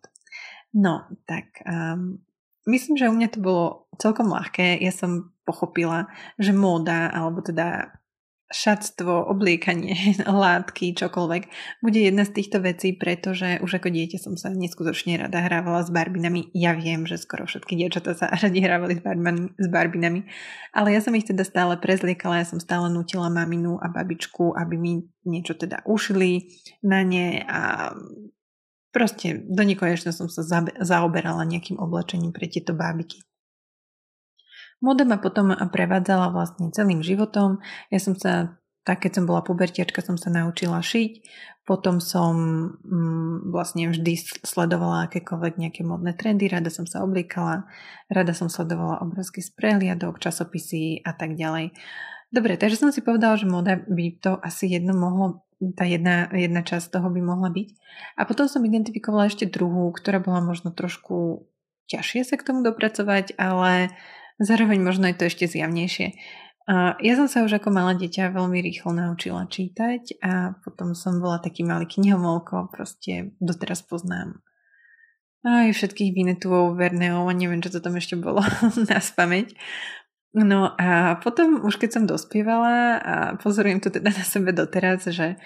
No, 0.78 1.10
tak 1.26 1.66
um, 1.66 2.22
myslím, 2.70 3.02
že 3.02 3.10
u 3.10 3.16
mňa 3.18 3.30
to 3.34 3.40
bolo 3.42 3.66
celkom 3.98 4.30
ľahké. 4.30 4.78
Ja 4.78 4.94
som 4.94 5.34
pochopila, 5.48 6.12
že 6.38 6.54
móda, 6.54 7.10
alebo 7.10 7.42
teda 7.42 7.98
šatstvo, 8.48 9.28
obliekanie, 9.28 9.96
látky, 10.28 10.96
čokoľvek, 10.96 11.44
bude 11.84 12.00
jedna 12.00 12.24
z 12.24 12.32
týchto 12.32 12.64
vecí, 12.64 12.96
pretože 12.96 13.60
už 13.60 13.84
ako 13.84 13.92
dieťa 13.92 14.18
som 14.24 14.40
sa 14.40 14.56
neskutočne 14.56 15.20
rada 15.20 15.44
hrávala 15.44 15.84
s 15.84 15.92
barbinami. 15.92 16.48
Ja 16.56 16.72
viem, 16.72 17.04
že 17.04 17.20
skoro 17.20 17.44
všetky 17.44 17.76
dievčatá 17.76 18.16
sa 18.16 18.32
radi 18.44 18.64
hrávali 18.64 18.98
s, 18.98 19.02
barbinami, 19.04 19.52
s 19.60 19.68
barbinami, 19.68 20.22
ale 20.72 20.96
ja 20.96 21.04
som 21.04 21.16
ich 21.16 21.28
teda 21.28 21.44
stále 21.44 21.76
prezliekala, 21.76 22.40
ja 22.40 22.48
som 22.48 22.64
stále 22.64 22.88
nutila 22.88 23.28
maminu 23.28 23.76
a 23.84 23.92
babičku, 23.92 24.56
aby 24.56 24.76
mi 24.80 24.94
niečo 25.28 25.60
teda 25.60 25.84
ušili 25.84 26.48
na 26.88 27.04
ne 27.04 27.44
a 27.44 27.92
proste 28.96 29.44
do 29.44 29.62
nekonečna 29.62 30.16
som 30.16 30.32
sa 30.32 30.42
zaoberala 30.82 31.44
nejakým 31.44 31.78
oblečením 31.78 32.32
pre 32.32 32.48
tieto 32.48 32.72
bábiky. 32.72 33.22
Moda 34.78 35.04
ma 35.10 35.18
potom 35.18 35.54
prevádzala 35.54 36.30
vlastne 36.30 36.70
celým 36.70 37.02
životom. 37.02 37.64
Ja 37.90 37.98
som 37.98 38.14
sa, 38.14 38.62
tak 38.86 39.02
keď 39.06 39.22
som 39.22 39.26
bola 39.26 39.42
pubertiačka, 39.42 40.06
som 40.06 40.22
sa 40.22 40.30
naučila 40.30 40.82
šiť. 40.86 41.26
Potom 41.68 42.00
som 42.00 42.34
mm, 42.80 43.52
vlastne 43.52 43.92
vždy 43.92 44.40
sledovala 44.46 45.12
akékoľvek 45.12 45.60
nejaké 45.60 45.82
modné 45.84 46.16
trendy, 46.16 46.48
rada 46.48 46.72
som 46.72 46.88
sa 46.88 47.04
obliekala, 47.04 47.68
rada 48.08 48.32
som 48.32 48.48
sledovala 48.48 49.04
obrázky 49.04 49.44
z 49.44 49.52
prehliadok, 49.52 50.22
časopisy 50.22 51.04
a 51.04 51.12
tak 51.12 51.36
ďalej. 51.36 51.76
Dobre, 52.32 52.56
takže 52.56 52.80
som 52.80 52.92
si 52.96 53.04
povedala, 53.04 53.36
že 53.36 53.50
moda 53.50 53.84
by 53.84 54.06
to 54.24 54.40
asi 54.40 54.72
jedno 54.72 54.96
mohlo 54.96 55.48
tá 55.74 55.90
jedna, 55.90 56.30
jedna 56.30 56.62
časť 56.62 56.94
toho 56.94 57.10
by 57.10 57.22
mohla 57.24 57.50
byť. 57.50 57.70
A 58.16 58.30
potom 58.30 58.46
som 58.46 58.62
identifikovala 58.62 59.28
ešte 59.28 59.50
druhú, 59.50 59.90
ktorá 59.90 60.22
bola 60.22 60.40
možno 60.40 60.70
trošku 60.70 61.50
ťažšie 61.90 62.22
sa 62.28 62.36
k 62.38 62.46
tomu 62.46 62.62
dopracovať, 62.62 63.34
ale 63.40 63.96
Zároveň 64.38 64.80
možno 64.82 65.10
je 65.10 65.18
to 65.18 65.30
ešte 65.30 65.50
zjavnejšie. 65.50 66.14
Ja 67.00 67.14
som 67.16 67.32
sa 67.32 67.48
už 67.48 67.64
ako 67.64 67.72
malé 67.72 67.96
dieťa 67.96 68.36
veľmi 68.36 68.60
rýchlo 68.60 68.92
naučila 68.92 69.48
čítať 69.48 70.20
a 70.20 70.52
potom 70.60 70.92
som 70.94 71.24
bola 71.24 71.40
taký 71.40 71.64
malý 71.64 71.88
knihomolko, 71.88 72.68
proste 72.76 73.32
doteraz 73.40 73.88
poznám 73.88 74.44
aj 75.48 75.72
všetkých 75.72 76.12
Vinetuov, 76.12 76.76
Verneov 76.76 77.32
a 77.32 77.34
neviem, 77.36 77.64
čo 77.64 77.72
to 77.72 77.80
tam 77.80 77.96
ešte 77.96 78.20
bolo 78.20 78.44
na 78.92 79.00
spameť. 79.00 79.56
No 80.38 80.76
a 80.76 81.18
potom 81.24 81.64
už 81.64 81.80
keď 81.80 81.90
som 81.98 82.04
dospievala 82.04 83.00
a 83.00 83.16
pozorujem 83.40 83.80
to 83.80 83.90
teda 83.90 84.12
na 84.12 84.26
sebe 84.28 84.52
doteraz, 84.52 85.08
že 85.08 85.40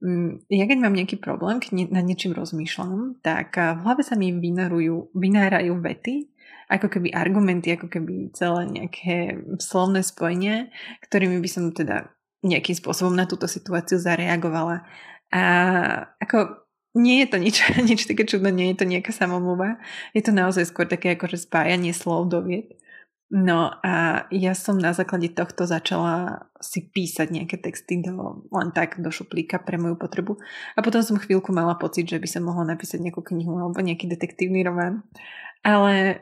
mm, 0.00 0.48
ja 0.48 0.64
keď 0.66 0.78
mám 0.80 0.96
nejaký 0.96 1.20
problém, 1.20 1.60
keď 1.60 1.92
nad 1.92 2.02
niečím 2.02 2.32
rozmýšľam, 2.32 3.22
tak 3.22 3.54
v 3.54 3.78
hlave 3.84 4.02
sa 4.02 4.16
mi 4.16 4.32
vynárajú 4.32 5.74
vety 5.78 6.31
ako 6.72 6.88
keby 6.88 7.12
argumenty, 7.12 7.76
ako 7.76 7.92
keby 7.92 8.32
celé 8.32 8.64
nejaké 8.68 9.36
slovné 9.60 10.00
spojenia, 10.00 10.72
ktorými 11.04 11.36
by 11.38 11.48
som 11.48 11.70
teda 11.76 12.08
nejakým 12.42 12.74
spôsobom 12.74 13.14
na 13.14 13.28
túto 13.28 13.46
situáciu 13.46 14.00
zareagovala. 14.00 14.88
A 15.32 15.42
ako 16.18 16.64
nie 16.98 17.24
je 17.24 17.28
to 17.28 17.36
nič, 17.40 17.56
nič 17.90 18.04
také 18.04 18.24
čudné, 18.24 18.52
nie 18.52 18.72
je 18.72 18.84
to 18.84 18.86
nejaká 18.88 19.12
samomluva. 19.12 19.80
Je 20.12 20.24
to 20.24 20.32
naozaj 20.32 20.68
skôr 20.68 20.88
také 20.88 21.16
ako 21.16 21.30
že 21.32 21.44
spájanie 21.44 21.92
slov 21.96 22.28
do 22.28 22.44
vied. 22.44 22.72
No 23.32 23.72
a 23.80 24.28
ja 24.28 24.52
som 24.52 24.76
na 24.76 24.92
základe 24.92 25.32
tohto 25.32 25.64
začala 25.64 26.44
si 26.60 26.84
písať 26.84 27.32
nejaké 27.32 27.56
texty 27.64 28.04
do, 28.04 28.44
len 28.52 28.76
tak 28.76 29.00
do 29.00 29.08
šuplíka 29.08 29.56
pre 29.56 29.80
moju 29.80 29.96
potrebu. 29.96 30.36
A 30.76 30.84
potom 30.84 31.00
som 31.00 31.16
chvíľku 31.16 31.48
mala 31.48 31.80
pocit, 31.80 32.04
že 32.04 32.20
by 32.20 32.28
som 32.28 32.44
mohla 32.44 32.76
napísať 32.76 33.00
nejakú 33.00 33.24
knihu 33.24 33.56
alebo 33.56 33.80
nejaký 33.80 34.04
detektívny 34.04 34.60
román. 34.60 35.00
Ale 35.64 36.20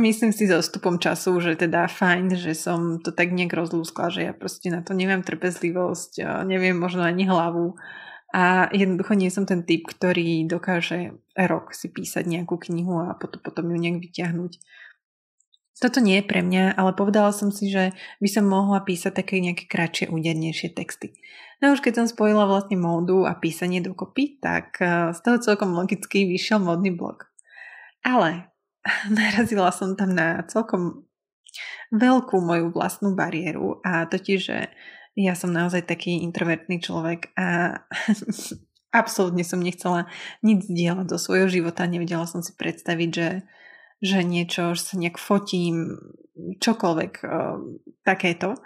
myslím 0.00 0.32
si 0.32 0.48
so 0.48 0.62
stupom 0.62 0.96
času, 0.96 1.36
že 1.42 1.56
teda 1.56 1.88
fajn, 1.88 2.36
že 2.38 2.56
som 2.56 3.00
to 3.02 3.12
tak 3.12 3.32
nejak 3.32 3.52
rozlúskla, 3.52 4.08
že 4.08 4.28
ja 4.28 4.32
proste 4.32 4.72
na 4.72 4.80
to 4.80 4.96
nemám 4.96 5.24
trpezlivosť, 5.26 6.44
neviem 6.48 6.78
možno 6.78 7.04
ani 7.04 7.28
hlavu 7.28 7.76
a 8.32 8.72
jednoducho 8.72 9.12
nie 9.12 9.28
som 9.28 9.44
ten 9.44 9.60
typ, 9.66 9.84
ktorý 9.84 10.48
dokáže 10.48 11.16
rok 11.36 11.76
si 11.76 11.92
písať 11.92 12.24
nejakú 12.24 12.56
knihu 12.56 13.04
a 13.04 13.12
potom, 13.12 13.44
potom 13.44 13.68
ju 13.68 13.76
nejak 13.76 14.00
vyťahnuť. 14.00 14.52
Toto 15.82 15.98
nie 15.98 16.22
je 16.22 16.28
pre 16.30 16.46
mňa, 16.46 16.78
ale 16.78 16.94
povedala 16.94 17.34
som 17.34 17.50
si, 17.50 17.66
že 17.66 17.90
by 18.22 18.28
som 18.30 18.46
mohla 18.46 18.86
písať 18.86 19.18
také 19.18 19.42
nejaké 19.42 19.66
kratšie, 19.66 20.14
údernejšie 20.14 20.70
texty. 20.78 21.18
No 21.58 21.74
už 21.74 21.82
keď 21.82 22.02
som 22.02 22.06
spojila 22.06 22.46
vlastne 22.46 22.78
módu 22.78 23.26
a 23.26 23.34
písanie 23.34 23.82
dokopy, 23.82 24.38
tak 24.38 24.78
z 25.10 25.18
toho 25.26 25.42
celkom 25.42 25.74
logicky 25.74 26.22
vyšiel 26.22 26.62
módny 26.62 26.94
blog. 26.94 27.26
Ale 28.06 28.51
narazila 29.18 29.70
som 29.70 29.94
tam 29.94 30.14
na 30.14 30.42
celkom 30.46 31.06
veľkú 31.92 32.40
moju 32.40 32.72
vlastnú 32.72 33.12
bariéru 33.12 33.84
a 33.84 34.08
totiž, 34.08 34.38
že 34.40 34.58
ja 35.12 35.36
som 35.36 35.52
naozaj 35.52 35.84
taký 35.84 36.24
introvertný 36.24 36.80
človek 36.80 37.36
a 37.36 37.80
absolútne 39.00 39.44
som 39.44 39.60
nechcela 39.60 40.08
nič 40.40 40.68
zdieľať 40.68 41.06
do 41.08 41.18
svojho 41.20 41.48
života, 41.52 41.84
nevedela 41.84 42.24
som 42.24 42.40
si 42.40 42.56
predstaviť, 42.56 43.10
že, 43.12 43.28
že 44.00 44.18
niečo, 44.24 44.72
že 44.72 44.82
sa 44.82 44.94
nejak 44.96 45.20
fotím, 45.20 46.00
čokoľvek 46.32 47.12
uh, 47.24 47.60
takéto. 48.08 48.56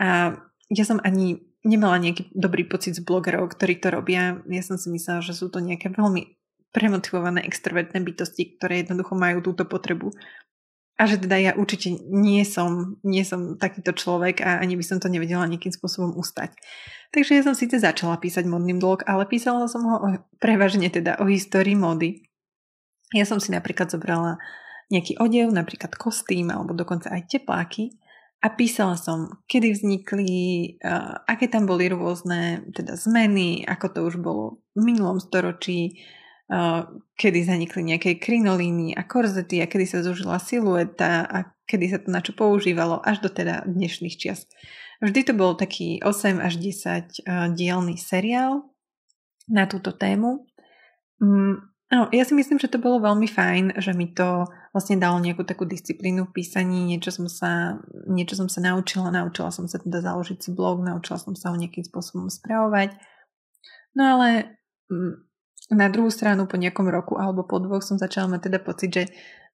A 0.00 0.40
ja 0.72 0.84
som 0.88 1.04
ani 1.04 1.44
nemala 1.60 2.00
nejaký 2.00 2.32
dobrý 2.32 2.64
pocit 2.64 2.96
z 2.96 3.04
blogerov, 3.04 3.52
ktorí 3.52 3.76
to 3.76 3.92
robia. 3.92 4.40
Ja 4.48 4.62
som 4.64 4.80
si 4.80 4.88
myslela, 4.88 5.20
že 5.20 5.36
sú 5.36 5.52
to 5.52 5.60
nejaké 5.60 5.92
veľmi 5.92 6.39
premotivované 6.70 7.42
extrovertné 7.46 8.02
bytosti, 8.02 8.56
ktoré 8.58 8.82
jednoducho 8.82 9.14
majú 9.18 9.42
túto 9.42 9.66
potrebu. 9.66 10.14
A 11.00 11.08
že 11.08 11.16
teda 11.16 11.40
ja 11.40 11.52
určite 11.56 11.96
nie 12.12 12.44
som, 12.44 13.00
nie 13.00 13.24
som 13.24 13.56
takýto 13.56 13.96
človek 13.96 14.44
a 14.44 14.60
ani 14.60 14.76
by 14.76 14.84
som 14.84 15.00
to 15.00 15.08
nevedela 15.08 15.48
nejakým 15.48 15.72
spôsobom 15.72 16.12
ustať. 16.12 16.52
Takže 17.10 17.40
ja 17.40 17.42
som 17.42 17.56
síce 17.56 17.80
začala 17.80 18.20
písať 18.20 18.44
modný 18.44 18.76
blog, 18.76 19.08
ale 19.08 19.24
písala 19.24 19.64
som 19.64 19.80
ho 19.88 19.96
o, 19.96 20.08
prevažne 20.36 20.92
teda 20.92 21.16
o 21.18 21.24
histórii 21.24 21.72
mody. 21.72 22.28
Ja 23.16 23.24
som 23.24 23.40
si 23.40 23.48
napríklad 23.48 23.88
zobrala 23.88 24.36
nejaký 24.92 25.16
odev, 25.16 25.48
napríklad 25.50 25.96
kostým 25.96 26.52
alebo 26.52 26.76
dokonca 26.76 27.08
aj 27.10 27.32
tepláky 27.32 27.96
a 28.40 28.48
písala 28.52 28.96
som, 28.96 29.40
kedy 29.48 29.76
vznikli, 29.76 30.76
aké 31.28 31.44
tam 31.48 31.68
boli 31.68 31.92
rôzne 31.92 32.64
teda 32.72 32.96
zmeny, 32.96 33.68
ako 33.68 33.86
to 33.92 34.00
už 34.04 34.14
bolo 34.16 34.64
v 34.72 34.80
minulom 34.84 35.20
storočí, 35.20 36.00
kedy 37.14 37.46
zanikli 37.46 37.94
nejaké 37.94 38.18
krinolíny 38.18 38.98
a 38.98 39.06
korzety 39.06 39.62
a 39.62 39.70
kedy 39.70 39.86
sa 39.86 40.02
zužila 40.02 40.42
silueta 40.42 41.22
a 41.22 41.54
kedy 41.70 41.86
sa 41.86 41.98
to 42.02 42.10
na 42.10 42.18
čo 42.18 42.34
používalo 42.34 42.98
až 43.06 43.22
do 43.22 43.30
teda 43.30 43.62
dnešných 43.70 44.18
čias. 44.18 44.50
Vždy 44.98 45.30
to 45.30 45.32
bol 45.38 45.54
taký 45.54 46.02
8 46.02 46.42
až 46.42 46.58
10 46.58 47.54
dielný 47.54 47.96
seriál 47.96 48.66
na 49.46 49.70
túto 49.70 49.94
tému. 49.94 50.44
No, 51.90 52.06
ja 52.14 52.22
si 52.22 52.34
myslím, 52.38 52.62
že 52.62 52.70
to 52.70 52.78
bolo 52.78 53.02
veľmi 53.02 53.26
fajn, 53.26 53.82
že 53.82 53.90
mi 53.94 54.10
to 54.14 54.46
vlastne 54.70 54.94
dalo 55.02 55.18
nejakú 55.18 55.42
takú 55.42 55.66
disciplínu 55.66 56.30
v 56.30 56.34
písaní, 56.38 56.86
niečo 56.86 57.10
som 57.10 57.26
sa, 57.26 57.82
niečo 58.06 58.38
som 58.38 58.46
sa 58.46 58.62
naučila, 58.62 59.10
naučila 59.10 59.50
som 59.50 59.66
sa 59.66 59.82
teda 59.82 59.98
založiť 59.98 60.38
si 60.38 60.50
blog, 60.54 60.86
naučila 60.86 61.18
som 61.18 61.34
sa 61.34 61.50
ho 61.50 61.58
nejakým 61.58 61.82
spôsobom 61.82 62.30
spravovať. 62.30 62.94
No 63.98 64.02
ale 64.06 64.54
mm, 64.86 65.29
na 65.70 65.86
druhú 65.86 66.10
stranu 66.10 66.50
po 66.50 66.58
nejakom 66.58 66.90
roku 66.90 67.14
alebo 67.16 67.46
po 67.46 67.62
dvoch 67.62 67.86
som 67.86 67.96
začala 67.96 68.36
mať 68.36 68.50
teda 68.50 68.58
pocit, 68.58 68.90
že 68.90 69.04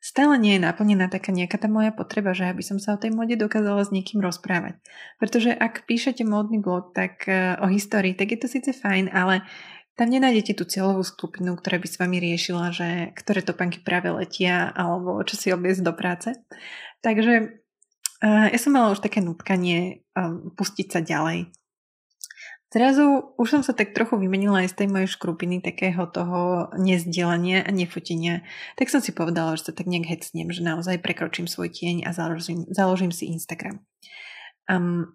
stále 0.00 0.40
nie 0.40 0.56
je 0.56 0.64
naplnená 0.64 1.12
taká 1.12 1.32
nejaká 1.32 1.60
tá 1.60 1.68
moja 1.68 1.92
potreba, 1.92 2.32
že 2.32 2.48
aby 2.48 2.64
som 2.64 2.80
sa 2.80 2.96
o 2.96 3.00
tej 3.00 3.12
mode 3.12 3.36
dokázala 3.36 3.84
s 3.84 3.92
niekým 3.92 4.24
rozprávať. 4.24 4.80
Pretože 5.20 5.52
ak 5.52 5.84
píšete 5.84 6.24
módny 6.24 6.64
blog 6.64 6.96
tak 6.96 7.28
uh, 7.28 7.60
o 7.60 7.68
histórii, 7.68 8.16
tak 8.16 8.32
je 8.32 8.38
to 8.40 8.48
síce 8.48 8.72
fajn, 8.80 9.12
ale 9.12 9.44
tam 9.96 10.12
nenájdete 10.12 10.60
tú 10.60 10.64
cieľovú 10.68 11.00
skupinu, 11.04 11.56
ktorá 11.56 11.80
by 11.80 11.88
s 11.88 11.96
vami 11.96 12.20
riešila, 12.20 12.68
že 12.68 13.16
ktoré 13.16 13.40
topanky 13.40 13.80
práve 13.80 14.12
letia 14.12 14.68
alebo 14.76 15.24
čo 15.24 15.40
si 15.40 15.48
obiesť 15.52 15.80
do 15.84 15.92
práce. 15.96 16.32
Takže 17.00 17.60
uh, 18.24 18.46
ja 18.48 18.58
som 18.60 18.72
mala 18.72 18.92
už 18.92 19.04
také 19.04 19.20
nutkanie 19.20 20.04
um, 20.16 20.52
pustiť 20.52 20.86
sa 20.96 21.00
ďalej 21.04 21.52
Zrazu 22.66 23.34
už 23.38 23.46
som 23.46 23.62
sa 23.62 23.70
tak 23.70 23.94
trochu 23.94 24.18
vymenila 24.18 24.66
aj 24.66 24.74
z 24.74 24.78
tej 24.82 24.88
mojej 24.90 25.08
škrupiny 25.14 25.62
takého 25.62 26.02
toho 26.10 26.70
nezdielania 26.74 27.62
a 27.62 27.70
nefotenia. 27.70 28.42
Tak 28.74 28.90
som 28.90 28.98
si 28.98 29.14
povedala, 29.14 29.54
že 29.54 29.70
sa 29.70 29.72
tak 29.72 29.86
nejak 29.86 30.10
hecnem, 30.10 30.50
že 30.50 30.66
naozaj 30.66 30.98
prekročím 30.98 31.46
svoj 31.46 31.70
tieň 31.70 32.02
a 32.02 32.10
založím, 32.10 32.66
založím 32.66 33.14
si 33.14 33.30
Instagram. 33.30 33.86
Um, 34.66 35.14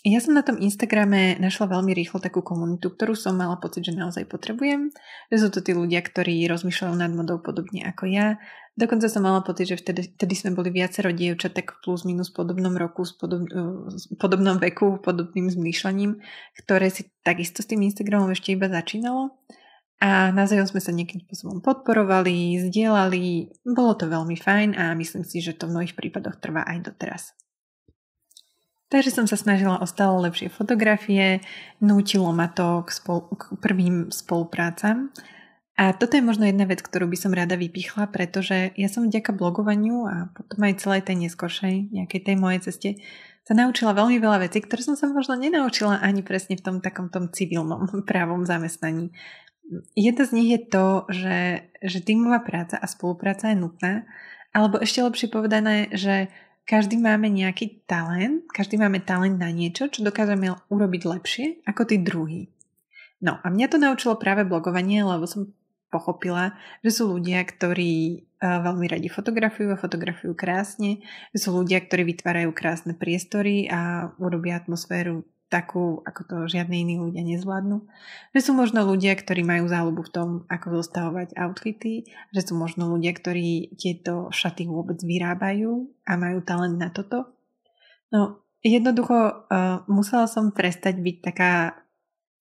ja 0.00 0.16
som 0.24 0.32
na 0.32 0.40
tom 0.40 0.56
Instagrame 0.56 1.36
našla 1.36 1.76
veľmi 1.76 1.92
rýchlo 1.92 2.24
takú 2.24 2.40
komunitu, 2.40 2.88
ktorú 2.88 3.12
som 3.12 3.36
mala 3.36 3.60
pocit, 3.60 3.84
že 3.84 3.92
naozaj 3.92 4.24
potrebujem. 4.32 4.88
Že 5.28 5.36
sú 5.36 5.48
to 5.52 5.60
tí 5.60 5.76
ľudia, 5.76 6.00
ktorí 6.00 6.40
rozmýšľajú 6.48 6.94
nad 6.96 7.12
modou 7.12 7.36
podobne 7.36 7.84
ako 7.84 8.08
ja. 8.08 8.40
Dokonca 8.80 9.12
som 9.12 9.28
mala 9.28 9.44
pocit, 9.44 9.68
že 9.68 9.76
vtedy, 9.76 10.08
vtedy 10.16 10.34
sme 10.40 10.56
boli 10.56 10.72
viacero 10.72 11.12
dievčat 11.12 11.52
tak 11.52 11.84
plus 11.84 12.08
minus 12.08 12.32
v 12.32 12.40
podobnom 12.40 12.72
roku, 12.80 13.04
s 13.04 13.12
podob, 13.12 13.44
podobnom 14.16 14.56
veku, 14.56 15.04
podobným 15.04 15.52
zmýšľaním, 15.52 16.16
ktoré 16.64 16.88
si 16.88 17.12
takisto 17.20 17.60
s 17.60 17.68
tým 17.68 17.84
Instagramom 17.84 18.32
ešte 18.32 18.56
iba 18.56 18.72
začínalo. 18.72 19.36
A 20.00 20.32
navzájom 20.32 20.64
sme 20.64 20.80
sa 20.80 20.96
nejakým 20.96 21.28
spôsobom 21.28 21.60
podporovali, 21.60 22.56
zdieľali. 22.56 23.52
Bolo 23.68 23.92
to 24.00 24.08
veľmi 24.08 24.32
fajn 24.32 24.80
a 24.80 24.96
myslím 24.96 25.28
si, 25.28 25.44
že 25.44 25.52
to 25.52 25.68
v 25.68 25.76
mnohých 25.76 25.92
prípadoch 25.92 26.40
trvá 26.40 26.64
aj 26.64 26.88
doteraz. 26.88 27.36
Takže 28.90 29.14
som 29.14 29.26
sa 29.30 29.38
snažila 29.38 29.78
o 29.78 29.86
stále 29.86 30.18
lepšie 30.26 30.50
fotografie, 30.50 31.38
nútilo 31.78 32.34
ma 32.34 32.50
to 32.50 32.82
k, 32.82 32.90
spol- 32.90 33.30
k 33.38 33.54
prvým 33.62 34.10
spoluprácam. 34.10 35.14
A 35.78 35.96
toto 35.96 36.18
je 36.18 36.26
možno 36.26 36.44
jedna 36.44 36.66
vec, 36.66 36.82
ktorú 36.82 37.08
by 37.08 37.16
som 37.16 37.32
rada 37.32 37.54
vypichla, 37.54 38.10
pretože 38.10 38.74
ja 38.74 38.88
som 38.90 39.06
vďaka 39.06 39.32
blogovaniu 39.32 40.04
a 40.10 40.28
potom 40.34 40.60
aj 40.66 40.82
celej 40.82 41.06
tej 41.06 41.16
neskoršej, 41.24 41.94
nejakej 41.94 42.20
tej 42.20 42.36
mojej 42.36 42.60
ceste, 42.66 42.90
sa 43.46 43.56
naučila 43.56 43.96
veľmi 43.96 44.20
veľa 44.20 44.44
vecí, 44.44 44.60
ktoré 44.60 44.84
som 44.84 44.98
sa 44.98 45.08
možno 45.08 45.38
nenaučila 45.40 46.02
ani 46.02 46.20
presne 46.20 46.60
v 46.60 46.64
tom 46.66 46.76
takom 46.82 47.08
tom 47.08 47.32
civilnom 47.32 47.88
právom 48.10 48.42
zamestnaní. 48.42 49.14
Jedna 49.94 50.26
z 50.26 50.34
nich 50.34 50.50
je 50.50 50.60
to, 50.66 50.86
že, 51.08 51.38
že 51.78 51.98
tímová 52.02 52.42
práca 52.42 52.74
a 52.74 52.90
spolupráca 52.90 53.54
je 53.54 53.56
nutná, 53.56 54.04
alebo 54.50 54.82
ešte 54.82 55.00
lepšie 55.00 55.30
povedané, 55.30 55.94
že 55.94 56.26
každý 56.70 57.02
máme 57.02 57.26
nejaký 57.26 57.82
talent, 57.90 58.46
každý 58.54 58.78
máme 58.78 59.02
talent 59.02 59.42
na 59.42 59.50
niečo, 59.50 59.90
čo 59.90 60.06
dokážeme 60.06 60.54
urobiť 60.70 61.02
lepšie 61.02 61.46
ako 61.66 61.82
tí 61.82 61.98
druhí. 61.98 62.54
No 63.18 63.42
a 63.42 63.50
mňa 63.50 63.66
to 63.66 63.82
naučilo 63.82 64.14
práve 64.14 64.46
blogovanie, 64.46 65.02
lebo 65.02 65.26
som 65.26 65.50
pochopila, 65.90 66.54
že 66.86 66.94
sú 66.94 67.18
ľudia, 67.18 67.42
ktorí 67.42 68.22
veľmi 68.38 68.86
radi 68.86 69.10
fotografujú 69.10 69.74
a 69.74 69.82
fotografujú 69.82 70.32
krásne, 70.38 71.02
že 71.34 71.38
sú 71.42 71.58
ľudia, 71.58 71.82
ktorí 71.82 72.14
vytvárajú 72.14 72.54
krásne 72.54 72.94
priestory 72.94 73.66
a 73.66 74.14
urobia 74.22 74.62
atmosféru 74.62 75.26
takú, 75.50 76.00
ako 76.06 76.20
to 76.24 76.36
žiadne 76.46 76.72
iní 76.72 76.96
ľudia 76.96 77.26
nezvládnu. 77.26 77.82
Že 78.32 78.40
sú 78.40 78.52
možno 78.54 78.86
ľudia, 78.86 79.18
ktorí 79.18 79.42
majú 79.42 79.66
záľubu 79.66 80.06
v 80.06 80.14
tom, 80.14 80.28
ako 80.46 80.80
zostavovať 80.80 81.34
outfity, 81.34 82.06
že 82.30 82.40
sú 82.46 82.54
možno 82.54 82.86
ľudia, 82.94 83.10
ktorí 83.12 83.74
tieto 83.74 84.30
šaty 84.30 84.70
vôbec 84.70 85.02
vyrábajú 85.02 85.90
a 86.06 86.14
majú 86.14 86.38
talent 86.46 86.78
na 86.78 86.94
toto. 86.94 87.34
No, 88.14 88.46
jednoducho 88.62 89.50
uh, 89.50 89.82
musela 89.90 90.30
som 90.30 90.54
prestať 90.54 91.02
byť 91.02 91.16
taká 91.18 91.82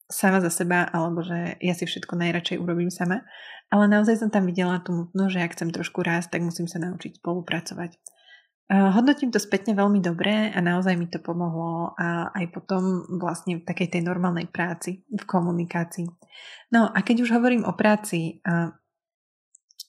sama 0.10 0.42
za 0.42 0.54
seba, 0.54 0.86
alebo 0.90 1.26
že 1.26 1.58
ja 1.62 1.74
si 1.74 1.90
všetko 1.90 2.14
najradšej 2.14 2.62
urobím 2.62 2.94
sama. 2.94 3.26
Ale 3.70 3.86
naozaj 3.86 4.18
som 4.18 4.30
tam 4.34 4.50
videla 4.50 4.82
tú 4.82 4.94
nutnosť, 4.94 5.34
že 5.34 5.44
ak 5.46 5.54
chcem 5.54 5.70
trošku 5.70 6.02
rásť, 6.02 6.38
tak 6.38 6.42
musím 6.42 6.66
sa 6.66 6.82
naučiť 6.82 7.22
spolupracovať. 7.22 8.02
Hodnotím 8.70 9.34
to 9.34 9.42
spätne 9.42 9.74
veľmi 9.74 9.98
dobre 9.98 10.54
a 10.54 10.60
naozaj 10.62 10.94
mi 10.94 11.10
to 11.10 11.18
pomohlo 11.18 11.98
a 11.98 12.30
aj 12.38 12.54
potom 12.54 13.02
vlastne 13.18 13.58
v 13.58 13.66
takej 13.66 13.98
tej 13.98 14.02
normálnej 14.06 14.46
práci, 14.46 15.02
v 15.10 15.24
komunikácii. 15.26 16.06
No 16.70 16.86
a 16.86 17.02
keď 17.02 17.26
už 17.26 17.34
hovorím 17.34 17.66
o 17.66 17.74
práci, 17.74 18.46
uh, 18.46 18.70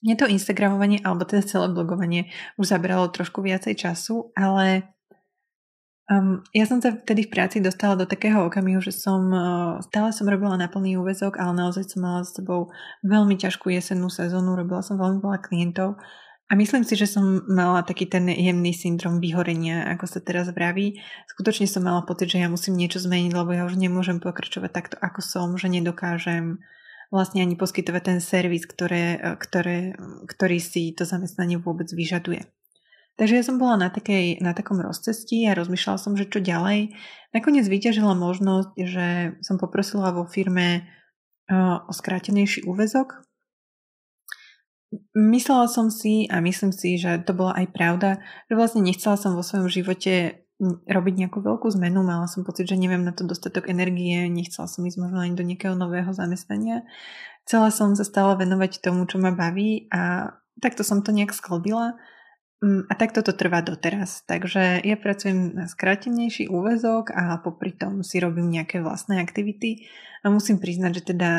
mne 0.00 0.16
to 0.16 0.24
Instagramovanie 0.24 1.04
alebo 1.04 1.28
teda 1.28 1.44
celé 1.44 1.68
blogovanie 1.68 2.32
už 2.56 2.72
zabralo 2.72 3.12
trošku 3.12 3.44
viacej 3.44 3.76
času, 3.76 4.32
ale 4.32 4.96
um, 6.08 6.40
ja 6.56 6.64
som 6.64 6.80
sa 6.80 6.96
vtedy 6.96 7.28
v 7.28 7.32
práci 7.36 7.60
dostala 7.60 8.00
do 8.00 8.08
takého 8.08 8.48
okamihu, 8.48 8.80
že 8.80 8.96
som 8.96 9.28
uh, 9.28 9.76
stále 9.84 10.08
som 10.16 10.24
robila 10.24 10.56
na 10.56 10.72
plný 10.72 10.96
úvezok, 10.96 11.36
ale 11.36 11.52
naozaj 11.52 11.84
som 11.84 12.00
mala 12.00 12.24
s 12.24 12.32
sebou 12.32 12.72
veľmi 13.04 13.36
ťažkú 13.36 13.68
jesennú 13.76 14.08
sezónu, 14.08 14.56
robila 14.56 14.80
som 14.80 14.96
veľmi 14.96 15.20
veľa 15.20 15.38
klientov 15.44 16.00
a 16.50 16.58
myslím 16.58 16.82
si, 16.82 16.98
že 16.98 17.06
som 17.06 17.46
mala 17.46 17.86
taký 17.86 18.10
ten 18.10 18.26
jemný 18.26 18.74
syndrom 18.74 19.22
vyhorenia, 19.22 19.86
ako 19.86 20.10
sa 20.10 20.18
teraz 20.18 20.50
vraví. 20.50 20.98
Skutočne 21.30 21.70
som 21.70 21.86
mala 21.86 22.02
pocit, 22.02 22.26
že 22.26 22.42
ja 22.42 22.50
musím 22.50 22.74
niečo 22.74 22.98
zmeniť, 22.98 23.30
lebo 23.30 23.54
ja 23.54 23.62
už 23.62 23.78
nemôžem 23.78 24.18
pokračovať 24.18 24.70
takto, 24.74 24.96
ako 24.98 25.22
som, 25.22 25.54
že 25.54 25.70
nedokážem 25.70 26.58
vlastne 27.14 27.46
ani 27.46 27.54
poskytovať 27.54 28.02
ten 28.02 28.18
servis, 28.18 28.66
ktoré, 28.66 29.38
ktoré, 29.38 29.94
ktorý 30.26 30.58
si 30.58 30.90
to 30.90 31.06
zamestnanie 31.06 31.54
vôbec 31.54 31.86
vyžaduje. 31.86 32.42
Takže 33.14 33.34
ja 33.38 33.44
som 33.46 33.62
bola 33.62 33.86
na, 33.86 33.88
takej, 33.94 34.42
na 34.42 34.50
takom 34.50 34.82
rozcestí 34.82 35.46
a 35.46 35.54
rozmýšľala 35.54 36.02
som, 36.02 36.18
že 36.18 36.26
čo 36.26 36.42
ďalej. 36.42 36.98
Nakoniec 37.30 37.68
vyťažila 37.70 38.18
možnosť, 38.18 38.74
že 38.74 39.06
som 39.46 39.54
poprosila 39.54 40.10
vo 40.10 40.26
firme 40.26 40.66
e, 40.74 40.80
o 41.84 41.92
skrátenejší 41.94 42.66
úvezok. 42.66 43.22
Myslela 45.14 45.70
som 45.70 45.86
si 45.86 46.26
a 46.26 46.42
myslím 46.42 46.74
si, 46.74 46.98
že 46.98 47.22
to 47.22 47.30
bola 47.30 47.54
aj 47.54 47.66
pravda, 47.70 48.18
že 48.50 48.58
vlastne 48.58 48.82
nechcela 48.82 49.14
som 49.14 49.38
vo 49.38 49.46
svojom 49.46 49.70
živote 49.70 50.42
robiť 50.84 51.14
nejakú 51.16 51.40
veľkú 51.40 51.72
zmenu, 51.80 52.04
mala 52.04 52.28
som 52.28 52.44
pocit, 52.44 52.68
že 52.68 52.76
neviem 52.76 53.00
na 53.00 53.16
to 53.16 53.24
dostatok 53.24 53.70
energie, 53.72 54.28
nechcela 54.28 54.68
som 54.68 54.84
ísť 54.84 54.98
možno 55.00 55.24
ani 55.24 55.32
do 55.32 55.46
nejakého 55.46 55.72
nového 55.72 56.12
zamestnania. 56.12 56.84
Chcela 57.48 57.72
som 57.72 57.96
sa 57.96 58.04
stále 58.04 58.36
venovať 58.36 58.84
tomu, 58.84 59.08
čo 59.08 59.16
ma 59.16 59.32
baví 59.32 59.88
a 59.88 60.34
takto 60.60 60.84
som 60.84 61.00
to 61.00 61.16
nejak 61.16 61.32
sklobila 61.32 61.96
mm, 62.60 62.90
a 62.90 62.92
takto 62.92 63.24
to 63.24 63.32
trvá 63.32 63.64
doteraz. 63.64 64.26
Takže 64.28 64.84
ja 64.84 64.96
pracujem 65.00 65.56
na 65.56 65.64
skrátenejší 65.64 66.52
úvezok 66.52 67.16
a 67.16 67.40
popri 67.40 67.72
tom 67.72 68.04
si 68.04 68.20
robím 68.20 68.52
nejaké 68.52 68.84
vlastné 68.84 69.16
aktivity 69.24 69.88
a 70.20 70.28
musím 70.28 70.60
priznať, 70.60 71.00
že 71.00 71.16
teda 71.16 71.30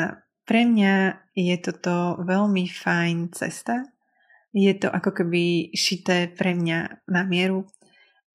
pre 0.44 0.66
mňa 0.66 0.94
je 1.38 1.56
toto 1.62 2.18
veľmi 2.22 2.66
fajn 2.68 3.32
cesta. 3.32 3.88
Je 4.52 4.72
to 4.76 4.92
ako 4.92 5.22
keby 5.22 5.72
šité 5.72 6.28
pre 6.28 6.52
mňa 6.52 7.08
na 7.08 7.22
mieru 7.24 7.66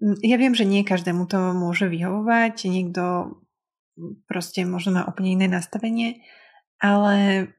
ja 0.02 0.38
viem, 0.38 0.54
že 0.54 0.66
nie 0.66 0.86
každému 0.86 1.26
to 1.26 1.58
môže 1.58 1.90
vyhovovať, 1.90 2.70
niekto 2.70 3.34
proste 4.30 4.62
možno 4.62 5.02
má 5.02 5.02
úplne 5.10 5.34
iné 5.34 5.48
nastavenie, 5.50 6.22
ale 6.78 7.50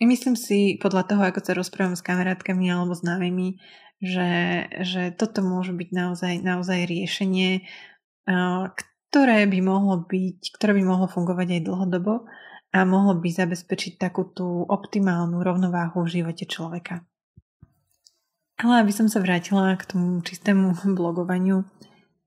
myslím 0.00 0.32
si 0.32 0.80
podľa 0.80 1.04
toho, 1.04 1.22
ako 1.28 1.40
sa 1.44 1.52
rozprávam 1.52 1.96
s 1.96 2.04
kamarátkami 2.04 2.72
alebo 2.72 2.96
známymi, 2.96 3.60
že, 4.00 4.64
že 4.80 5.12
toto 5.12 5.44
môže 5.44 5.76
byť 5.76 5.88
naozaj, 5.92 6.34
naozaj 6.40 6.88
riešenie, 6.88 7.68
ktoré 9.12 9.44
by 9.44 9.60
mohlo 9.60 10.08
byť, 10.08 10.56
ktoré 10.56 10.72
by 10.80 10.82
mohlo 10.88 11.06
fungovať 11.06 11.60
aj 11.60 11.62
dlhodobo 11.68 12.24
a 12.74 12.82
mohlo 12.82 13.14
by 13.14 13.30
zabezpečiť 13.30 14.02
takú 14.02 14.26
tú 14.26 14.66
optimálnu 14.66 15.38
rovnováhu 15.38 16.02
v 16.02 16.20
živote 16.20 16.42
človeka. 16.50 17.06
Ale 18.58 18.82
aby 18.82 18.90
som 18.90 19.06
sa 19.06 19.22
vrátila 19.22 19.78
k 19.78 19.86
tomu 19.94 20.18
čistému 20.26 20.74
blogovaniu, 20.98 21.62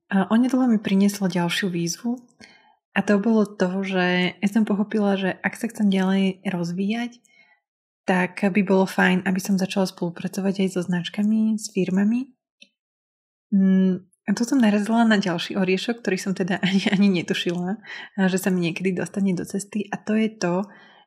onedlho 0.08 0.64
mi 0.72 0.80
prinieslo 0.80 1.28
ďalšiu 1.28 1.68
výzvu 1.68 2.16
a 2.96 3.04
to 3.04 3.20
bolo 3.20 3.44
to, 3.44 3.84
že 3.84 4.40
ja 4.40 4.48
som 4.48 4.64
pochopila, 4.64 5.20
že 5.20 5.36
ak 5.44 5.54
sa 5.54 5.68
chcem 5.68 5.92
ďalej 5.92 6.40
rozvíjať, 6.48 7.20
tak 8.08 8.40
by 8.40 8.64
bolo 8.64 8.88
fajn, 8.88 9.28
aby 9.28 9.36
som 9.36 9.60
začala 9.60 9.84
spolupracovať 9.84 10.64
aj 10.64 10.68
so 10.72 10.80
značkami, 10.80 11.60
s 11.60 11.68
firmami. 11.68 12.32
A 14.28 14.36
tu 14.36 14.44
som 14.44 14.60
narazila 14.60 15.08
na 15.08 15.16
ďalší 15.16 15.56
oriešok, 15.56 16.04
ktorý 16.04 16.20
som 16.20 16.36
teda 16.36 16.60
ani, 16.68 16.84
ani 16.92 17.08
netušila, 17.08 17.80
že 18.28 18.36
sa 18.36 18.52
mi 18.52 18.68
niekedy 18.68 18.92
dostane 18.92 19.32
do 19.32 19.48
cesty 19.48 19.88
a 19.88 19.96
to 19.96 20.12
je 20.12 20.28
to, 20.36 20.54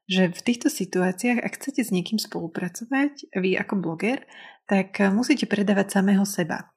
že 0.09 0.33
v 0.33 0.41
týchto 0.43 0.67
situáciách, 0.67 1.39
ak 1.39 1.55
chcete 1.61 1.87
s 1.87 1.93
niekým 1.93 2.17
spolupracovať, 2.17 3.31
vy 3.37 3.55
ako 3.55 3.79
bloger, 3.79 4.25
tak 4.65 4.99
musíte 5.13 5.45
predávať 5.47 6.01
samého 6.01 6.25
seba. 6.25 6.73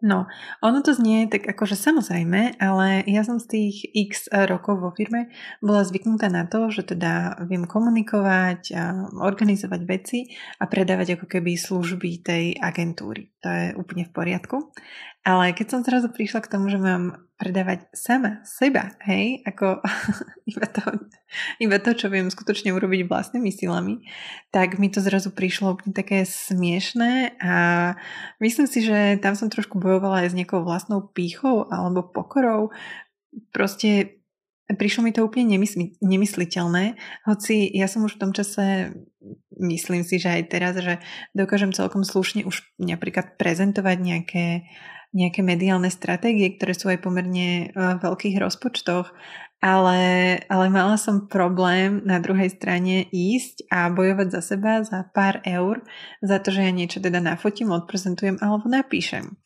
No, 0.00 0.24
ono 0.64 0.80
to 0.80 0.96
znie 0.96 1.28
tak 1.28 1.44
akože 1.44 1.76
samozrejme, 1.76 2.56
ale 2.56 3.04
ja 3.04 3.20
som 3.20 3.36
z 3.36 3.46
tých 3.52 3.76
x 3.92 4.32
rokov 4.32 4.80
vo 4.80 4.90
firme 4.96 5.28
bola 5.60 5.84
zvyknutá 5.84 6.32
na 6.32 6.48
to, 6.48 6.72
že 6.72 6.96
teda 6.96 7.36
viem 7.44 7.68
komunikovať, 7.68 8.72
a 8.72 8.82
organizovať 9.20 9.80
veci 9.84 10.32
a 10.56 10.64
predávať 10.64 11.20
ako 11.20 11.26
keby 11.28 11.52
služby 11.52 12.24
tej 12.24 12.56
agentúry. 12.56 13.28
To 13.44 13.48
je 13.52 13.66
úplne 13.76 14.08
v 14.08 14.12
poriadku. 14.16 14.72
Ale 15.20 15.52
keď 15.52 15.66
som 15.68 15.80
zrazu 15.84 16.08
prišla 16.08 16.40
k 16.40 16.50
tomu, 16.50 16.72
že 16.72 16.80
mám 16.80 17.28
predávať 17.36 17.88
sama 17.92 18.40
seba, 18.44 18.96
hej, 19.04 19.44
ako 19.44 19.80
iba 20.52 20.66
to, 20.68 20.84
iba 21.60 21.76
to, 21.76 21.92
čo 21.92 22.08
viem 22.08 22.32
skutočne 22.32 22.72
urobiť 22.72 23.04
vlastnými 23.04 23.52
silami, 23.52 24.04
tak 24.48 24.80
mi 24.80 24.88
to 24.88 25.04
zrazu 25.04 25.28
prišlo 25.32 25.76
úplne 25.76 25.92
také 25.92 26.24
smiešné 26.24 27.36
a 27.36 27.54
myslím 28.40 28.64
si, 28.64 28.80
že 28.80 29.20
tam 29.20 29.36
som 29.36 29.52
trošku 29.52 29.76
bojovala 29.76 30.24
aj 30.24 30.32
s 30.32 30.36
nejakou 30.36 30.64
vlastnou 30.64 31.04
pýchou 31.04 31.68
alebo 31.68 32.00
pokorou. 32.00 32.72
Proste 33.52 34.20
prišlo 34.72 35.04
mi 35.04 35.12
to 35.12 35.24
úplne 35.24 35.56
nemysl- 35.56 35.96
nemysliteľné, 36.00 36.96
hoci 37.28 37.68
ja 37.72 37.88
som 37.92 38.04
už 38.08 38.16
v 38.16 38.22
tom 38.24 38.32
čase, 38.32 38.96
myslím 39.60 40.04
si, 40.04 40.16
že 40.16 40.32
aj 40.32 40.42
teraz, 40.48 40.74
že 40.78 41.00
dokážem 41.36 41.76
celkom 41.76 42.04
slušne 42.04 42.46
už 42.46 42.64
napríklad 42.80 43.36
prezentovať 43.36 43.96
nejaké 44.00 44.44
nejaké 45.10 45.42
mediálne 45.42 45.90
stratégie, 45.90 46.54
ktoré 46.54 46.72
sú 46.74 46.86
aj 46.90 47.02
pomerne 47.02 47.66
e, 47.66 47.66
veľkých 47.74 48.38
rozpočtoch, 48.38 49.10
ale, 49.60 50.00
ale 50.48 50.66
mala 50.72 50.96
som 50.96 51.28
problém 51.28 52.00
na 52.08 52.16
druhej 52.16 52.48
strane 52.48 53.04
ísť 53.12 53.68
a 53.68 53.92
bojovať 53.92 54.28
za 54.32 54.40
seba 54.40 54.80
za 54.80 55.04
pár 55.12 55.44
eur, 55.44 55.84
za 56.24 56.40
to, 56.40 56.48
že 56.48 56.64
ja 56.64 56.72
niečo 56.72 57.04
teda 57.04 57.20
nafotím, 57.20 57.74
odprezentujem 57.76 58.40
alebo 58.40 58.72
napíšem. 58.72 59.36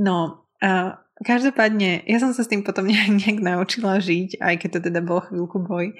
No, 0.00 0.48
a 0.62 1.04
každopádne, 1.20 2.06
ja 2.08 2.18
som 2.22 2.32
sa 2.32 2.46
s 2.46 2.50
tým 2.50 2.64
potom 2.64 2.88
nejak 3.20 3.44
naučila 3.44 4.00
žiť, 4.00 4.40
aj 4.40 4.54
keď 4.56 4.70
to 4.72 4.80
teda 4.88 5.00
bol 5.04 5.20
chvíľku 5.20 5.60
boj. 5.60 5.92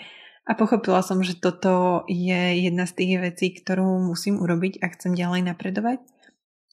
A 0.42 0.58
pochopila 0.58 1.06
som, 1.06 1.22
že 1.22 1.38
toto 1.38 2.02
je 2.10 2.66
jedna 2.66 2.82
z 2.82 2.98
tých 2.98 3.14
vecí, 3.22 3.46
ktorú 3.54 4.02
musím 4.02 4.42
urobiť 4.42 4.82
a 4.82 4.90
chcem 4.90 5.14
ďalej 5.14 5.46
napredovať. 5.54 6.02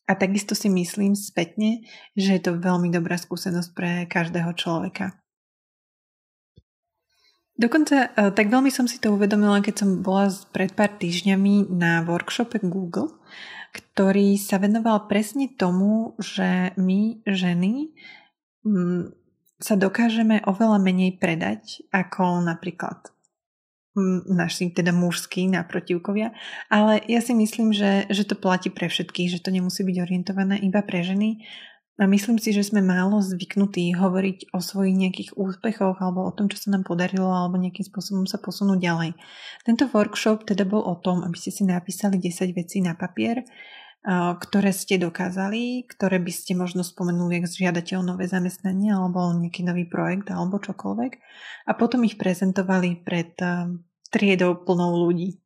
A 0.10 0.18
takisto 0.18 0.58
si 0.58 0.74
myslím 0.74 1.14
spätne, 1.14 1.86
že 2.18 2.34
je 2.34 2.42
to 2.42 2.58
veľmi 2.58 2.90
dobrá 2.90 3.14
skúsenosť 3.14 3.70
pre 3.78 3.92
každého 4.10 4.50
človeka. 4.58 5.14
Dokonca 7.54 8.10
e, 8.10 8.34
tak 8.34 8.50
veľmi 8.50 8.74
som 8.74 8.90
si 8.90 8.98
to 8.98 9.14
uvedomila, 9.14 9.62
keď 9.62 9.86
som 9.86 9.90
bola 10.02 10.34
pred 10.50 10.74
pár 10.74 10.98
týždňami 10.98 11.70
na 11.70 12.02
workshope 12.02 12.58
Google, 12.66 13.22
ktorý 13.70 14.34
sa 14.42 14.58
venoval 14.58 15.06
presne 15.06 15.46
tomu, 15.54 16.18
že 16.18 16.74
my 16.74 17.22
ženy 17.30 17.94
sa 19.60 19.76
dokážeme 19.76 20.42
oveľa 20.48 20.80
menej 20.80 21.20
predať 21.20 21.84
ako 21.92 22.44
napríklad 22.44 23.12
naši 24.30 24.70
teda 24.70 24.94
mužskí 24.94 25.50
naprotivkovia, 25.50 26.32
ale 26.70 27.02
ja 27.10 27.20
si 27.20 27.34
myslím, 27.34 27.74
že, 27.74 28.06
že 28.10 28.24
to 28.24 28.38
platí 28.38 28.70
pre 28.70 28.86
všetkých, 28.86 29.38
že 29.38 29.42
to 29.42 29.50
nemusí 29.50 29.82
byť 29.82 29.98
orientované 29.98 30.62
iba 30.62 30.80
pre 30.86 31.02
ženy 31.02 31.42
a 32.00 32.08
myslím 32.08 32.40
si, 32.40 32.56
že 32.56 32.64
sme 32.64 32.80
málo 32.80 33.20
zvyknutí 33.20 33.92
hovoriť 33.92 34.56
o 34.56 34.64
svojich 34.64 34.96
nejakých 34.96 35.30
úspechoch 35.36 36.00
alebo 36.00 36.24
o 36.24 36.32
tom, 36.32 36.48
čo 36.48 36.56
sa 36.56 36.72
nám 36.72 36.88
podarilo 36.88 37.28
alebo 37.28 37.60
nejakým 37.60 37.84
spôsobom 37.84 38.24
sa 38.24 38.40
posunúť 38.40 38.80
ďalej. 38.80 39.12
Tento 39.68 39.92
workshop 39.92 40.48
teda 40.48 40.64
bol 40.64 40.80
o 40.80 40.96
tom, 40.96 41.28
aby 41.28 41.36
ste 41.36 41.52
si 41.52 41.68
napísali 41.68 42.16
10 42.16 42.56
vecí 42.56 42.80
na 42.80 42.96
papier, 42.96 43.44
ktoré 44.08 44.72
ste 44.72 44.96
dokázali, 44.96 45.84
ktoré 45.92 46.24
by 46.24 46.32
ste 46.32 46.56
možno 46.56 46.88
spomenuli, 46.88 47.44
ak 47.44 47.52
žiadate 47.52 48.00
o 48.00 48.04
nové 48.06 48.32
zamestnanie 48.32 48.96
alebo 48.96 49.28
nejaký 49.36 49.68
nový 49.68 49.84
projekt 49.84 50.32
alebo 50.32 50.56
čokoľvek 50.56 51.12
a 51.68 51.72
potom 51.76 52.08
ich 52.08 52.16
prezentovali 52.16 53.04
pred 53.04 53.36
triedou 54.08 54.56
plnou 54.64 54.96
ľudí. 54.96 55.44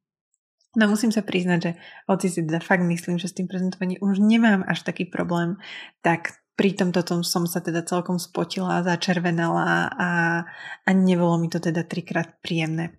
No 0.73 0.89
musím 0.89 1.13
sa 1.13 1.21
priznať, 1.21 1.59
že 1.61 1.71
hoci 2.09 2.27
si 2.33 2.41
teda 2.41 2.57
fakt 2.57 2.81
myslím, 2.81 3.21
že 3.21 3.29
s 3.29 3.37
tým 3.37 3.45
prezentovaním 3.45 4.01
už 4.01 4.17
nemám 4.17 4.65
až 4.65 4.81
taký 4.81 5.05
problém, 5.05 5.61
tak 6.01 6.41
pri 6.57 6.73
tomto 6.73 7.01
tom 7.05 7.21
som 7.21 7.45
sa 7.45 7.61
teda 7.61 7.85
celkom 7.85 8.17
spotila, 8.17 8.85
začervenala 8.85 9.89
a, 9.93 10.09
a 10.85 10.89
nebolo 10.93 11.37
mi 11.37 11.49
to 11.49 11.61
teda 11.61 11.85
trikrát 11.85 12.41
príjemné. 12.41 12.97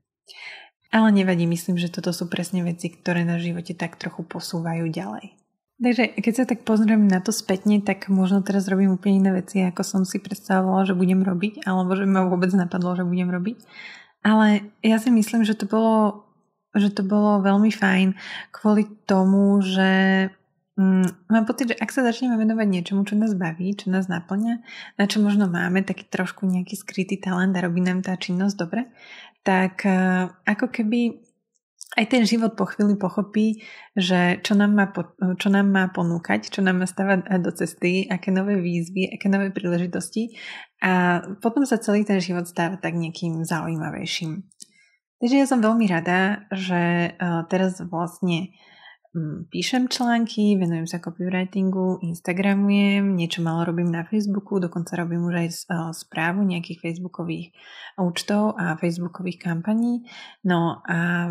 Ale 0.94 1.10
nevadí, 1.10 1.46
myslím, 1.50 1.74
že 1.74 1.90
toto 1.90 2.14
sú 2.14 2.30
presne 2.30 2.62
veci, 2.62 2.94
ktoré 2.94 3.26
na 3.26 3.42
živote 3.42 3.74
tak 3.74 3.98
trochu 3.98 4.22
posúvajú 4.22 4.86
ďalej. 4.94 5.43
Takže 5.82 6.14
keď 6.22 6.32
sa 6.34 6.44
tak 6.46 6.62
pozriem 6.62 7.10
na 7.10 7.18
to 7.18 7.34
spätne, 7.34 7.82
tak 7.82 8.06
možno 8.06 8.46
teraz 8.46 8.70
robím 8.70 8.94
úplne 8.94 9.26
iné 9.26 9.30
veci, 9.34 9.58
ako 9.58 9.82
som 9.82 10.02
si 10.06 10.22
predstavovala, 10.22 10.86
že 10.86 10.94
budem 10.94 11.26
robiť, 11.26 11.66
alebo 11.66 11.98
že 11.98 12.06
ma 12.06 12.22
vôbec 12.30 12.54
napadlo, 12.54 12.94
že 12.94 13.02
budem 13.02 13.26
robiť. 13.26 13.58
Ale 14.22 14.70
ja 14.86 14.96
si 15.02 15.10
myslím, 15.10 15.42
že 15.42 15.58
to 15.58 15.66
bolo, 15.66 16.24
že 16.78 16.94
to 16.94 17.02
bolo 17.02 17.42
veľmi 17.42 17.74
fajn 17.74 18.14
kvôli 18.54 18.86
tomu, 19.04 19.58
že 19.60 19.90
Mm, 20.74 21.06
mám 21.30 21.46
pocit, 21.46 21.70
že 21.70 21.78
ak 21.78 21.94
sa 21.94 22.02
začneme 22.02 22.34
venovať 22.34 22.66
niečomu, 22.66 23.06
čo 23.06 23.14
nás 23.14 23.30
baví, 23.38 23.78
čo 23.78 23.94
nás 23.94 24.10
naplňa, 24.10 24.58
na 24.98 25.04
čo 25.06 25.22
možno 25.22 25.46
máme 25.46 25.86
taký 25.86 26.02
trošku 26.10 26.50
nejaký 26.50 26.74
skrytý 26.74 27.14
talent 27.14 27.54
a 27.54 27.62
robí 27.62 27.78
nám 27.78 28.02
tá 28.02 28.18
činnosť 28.18 28.56
dobre, 28.58 28.90
tak 29.46 29.86
uh, 29.86 30.34
ako 30.42 30.74
keby 30.74 31.23
aj 31.94 32.04
ten 32.10 32.22
život 32.26 32.58
po 32.58 32.66
chvíli 32.66 32.98
pochopí, 32.98 33.62
že 33.94 34.42
čo 34.42 34.58
nám, 34.58 34.74
má, 34.74 34.86
čo 35.38 35.48
nám 35.50 35.70
má 35.70 35.84
ponúkať, 35.94 36.50
čo 36.50 36.60
nám 36.60 36.82
má 36.82 36.86
stavať 36.90 37.30
do 37.38 37.50
cesty, 37.54 38.10
aké 38.10 38.34
nové 38.34 38.58
výzvy, 38.58 39.14
aké 39.14 39.30
nové 39.30 39.54
príležitosti 39.54 40.34
a 40.82 41.22
potom 41.38 41.62
sa 41.62 41.78
celý 41.78 42.02
ten 42.02 42.18
život 42.18 42.50
stáva 42.50 42.76
tak 42.76 42.98
nejakým 42.98 43.46
zaujímavejším. 43.46 44.42
Takže 45.22 45.36
ja 45.38 45.46
som 45.46 45.62
veľmi 45.62 45.86
rada, 45.86 46.44
že 46.50 47.14
uh, 47.14 47.46
teraz 47.46 47.78
vlastne 47.80 48.52
Mm, 49.14 49.46
píšem 49.46 49.86
články, 49.86 50.58
venujem 50.58 50.90
sa 50.90 50.98
copywritingu, 50.98 52.02
instagramujem, 52.02 53.14
niečo 53.14 53.46
malo 53.46 53.62
robím 53.62 53.86
na 53.86 54.02
Facebooku, 54.02 54.58
dokonca 54.58 54.98
robím 54.98 55.22
už 55.30 55.34
aj 55.38 55.48
správu 55.94 56.42
nejakých 56.42 56.82
facebookových 56.82 57.54
účtov 57.94 58.58
a 58.58 58.74
facebookových 58.74 59.38
kampaní. 59.38 60.02
No 60.42 60.82
a 60.82 61.30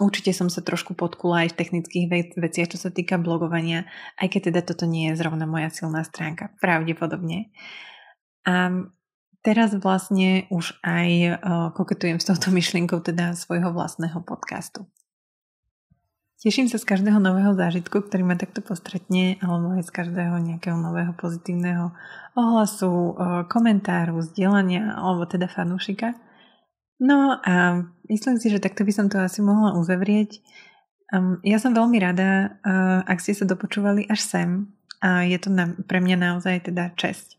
určite 0.00 0.32
som 0.36 0.52
sa 0.52 0.60
trošku 0.60 0.92
podkula 0.92 1.46
aj 1.46 1.56
v 1.56 1.58
technických 1.58 2.04
veciach, 2.36 2.68
čo 2.72 2.78
sa 2.80 2.92
týka 2.92 3.16
blogovania, 3.16 3.88
aj 4.20 4.28
keď 4.36 4.40
teda 4.52 4.60
toto 4.64 4.84
nie 4.84 5.12
je 5.12 5.18
zrovna 5.18 5.48
moja 5.48 5.72
silná 5.72 6.04
stránka, 6.04 6.52
pravdepodobne. 6.60 7.52
A 8.44 8.70
teraz 9.40 9.72
vlastne 9.74 10.44
už 10.52 10.76
aj 10.84 11.40
koketujem 11.74 12.20
s 12.20 12.28
touto 12.28 12.52
myšlienkou 12.56 13.00
teda 13.00 13.32
svojho 13.38 13.72
vlastného 13.72 14.20
podcastu. 14.22 14.84
Teším 16.36 16.68
sa 16.68 16.76
z 16.76 16.84
každého 16.84 17.16
nového 17.16 17.56
zážitku, 17.56 18.06
ktorý 18.06 18.22
ma 18.22 18.36
takto 18.36 18.60
postretne, 18.60 19.40
alebo 19.40 19.72
aj 19.72 19.88
z 19.88 19.90
každého 19.90 20.36
nejakého 20.36 20.76
nového 20.78 21.16
pozitívneho 21.16 21.96
ohlasu, 22.36 23.16
komentáru, 23.48 24.20
zdieľania, 24.20 24.94
alebo 24.94 25.24
teda 25.24 25.48
fanúšika. 25.48 26.12
No 26.96 27.36
a 27.44 27.84
myslím 28.08 28.40
si, 28.40 28.48
že 28.48 28.62
takto 28.62 28.84
by 28.84 28.92
som 28.92 29.06
to 29.12 29.20
asi 29.20 29.44
mohla 29.44 29.76
uzavrieť. 29.76 30.40
Ja 31.44 31.60
som 31.60 31.76
veľmi 31.76 32.00
rada, 32.00 32.56
ak 33.04 33.20
ste 33.20 33.36
sa 33.36 33.44
dopočúvali 33.44 34.08
až 34.08 34.20
sem. 34.24 34.50
A 35.04 35.28
je 35.28 35.36
to 35.36 35.52
pre 35.84 36.00
mňa 36.00 36.16
naozaj 36.16 36.72
teda 36.72 36.96
česť. 36.96 37.36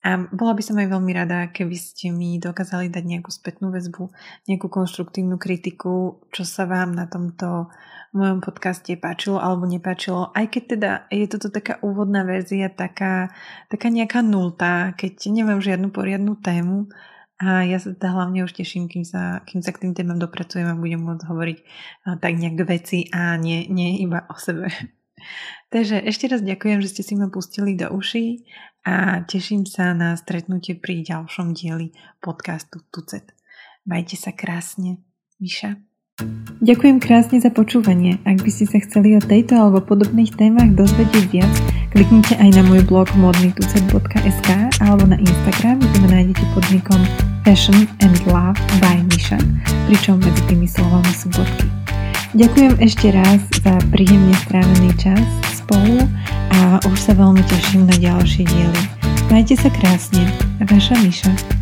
A 0.00 0.16
bola 0.16 0.56
by 0.56 0.64
som 0.64 0.80
aj 0.80 0.96
veľmi 0.96 1.12
rada, 1.12 1.52
keby 1.52 1.76
ste 1.76 2.08
mi 2.08 2.40
dokázali 2.40 2.88
dať 2.88 3.04
nejakú 3.04 3.28
spätnú 3.28 3.68
väzbu, 3.68 4.08
nejakú 4.48 4.72
konštruktívnu 4.72 5.36
kritiku, 5.36 6.24
čo 6.32 6.48
sa 6.48 6.64
vám 6.64 6.96
na 6.96 7.04
tomto 7.04 7.68
mojom 8.16 8.40
podcaste 8.40 8.96
páčilo 8.96 9.36
alebo 9.36 9.68
nepáčilo. 9.68 10.32
Aj 10.32 10.48
keď 10.48 10.62
teda 10.72 10.90
je 11.12 11.28
toto 11.28 11.52
taká 11.52 11.76
úvodná 11.84 12.24
verzia, 12.24 12.72
taká, 12.72 13.28
taká 13.68 13.92
nejaká 13.92 14.24
nultá, 14.24 14.96
keď 14.96 15.20
nemám 15.28 15.60
žiadnu 15.60 15.92
poriadnu 15.92 16.32
tému, 16.40 16.88
a 17.40 17.64
ja 17.64 17.80
sa 17.80 17.96
teda 17.96 18.12
hlavne 18.12 18.44
už 18.44 18.52
teším, 18.52 18.84
kým 18.84 19.08
sa, 19.08 19.40
kým 19.48 19.64
sa 19.64 19.72
k 19.72 19.88
tým 19.88 19.96
témam 19.96 20.20
dopracujem 20.20 20.68
a 20.68 20.76
budem 20.76 21.00
môcť 21.00 21.24
hovoriť 21.24 21.58
tak 22.20 22.32
nejak 22.36 22.60
veci 22.68 23.08
a 23.16 23.40
nie, 23.40 23.64
nie 23.72 24.04
iba 24.04 24.28
o 24.28 24.36
sebe. 24.36 24.68
Takže 25.74 26.04
ešte 26.04 26.28
raz 26.28 26.44
ďakujem, 26.44 26.84
že 26.84 26.92
ste 26.92 27.02
si 27.02 27.16
ma 27.16 27.32
pustili 27.32 27.80
do 27.80 27.88
uší 27.96 28.44
a 28.84 29.24
teším 29.24 29.64
sa 29.64 29.96
na 29.96 30.20
stretnutie 30.20 30.76
pri 30.76 31.00
ďalšom 31.00 31.56
dieli 31.56 31.96
podcastu 32.20 32.84
Tucet. 32.92 33.32
Majte 33.88 34.20
sa 34.20 34.36
krásne. 34.36 35.00
Miša. 35.40 35.80
Ďakujem 36.60 37.00
krásne 37.00 37.40
za 37.40 37.48
počúvanie. 37.48 38.20
Ak 38.28 38.44
by 38.44 38.50
ste 38.52 38.68
sa 38.68 38.76
chceli 38.84 39.16
o 39.16 39.24
tejto 39.24 39.56
alebo 39.56 39.80
podobných 39.80 40.36
témach 40.36 40.68
dozvedieť 40.76 41.24
viac, 41.32 41.79
kliknite 41.90 42.38
aj 42.38 42.50
na 42.54 42.62
môj 42.66 42.86
blog 42.86 43.10
modnitucet.sk 43.18 44.48
alebo 44.82 45.04
na 45.06 45.18
Instagram, 45.18 45.82
kde 45.82 45.98
ma 46.02 46.08
nájdete 46.18 46.44
pod 46.54 46.64
nikom 46.70 47.00
Fashion 47.42 47.86
and 48.02 48.16
Love 48.30 48.58
by 48.78 49.02
Misha, 49.10 49.38
pričom 49.90 50.22
medzi 50.22 50.42
tými 50.46 50.66
slovami 50.70 51.12
sú 51.12 51.28
bodky. 51.34 51.66
Ďakujem 52.30 52.74
ešte 52.78 53.10
raz 53.10 53.42
za 53.58 53.74
príjemne 53.90 54.34
strávený 54.46 54.94
čas 55.02 55.24
spolu 55.50 56.06
a 56.54 56.78
už 56.86 56.98
sa 56.98 57.12
veľmi 57.18 57.42
teším 57.50 57.90
na 57.90 57.96
ďalšie 57.98 58.46
diely. 58.46 58.82
Majte 59.30 59.58
sa 59.58 59.70
krásne, 59.70 60.26
vaša 60.62 60.94
Miša. 61.02 61.59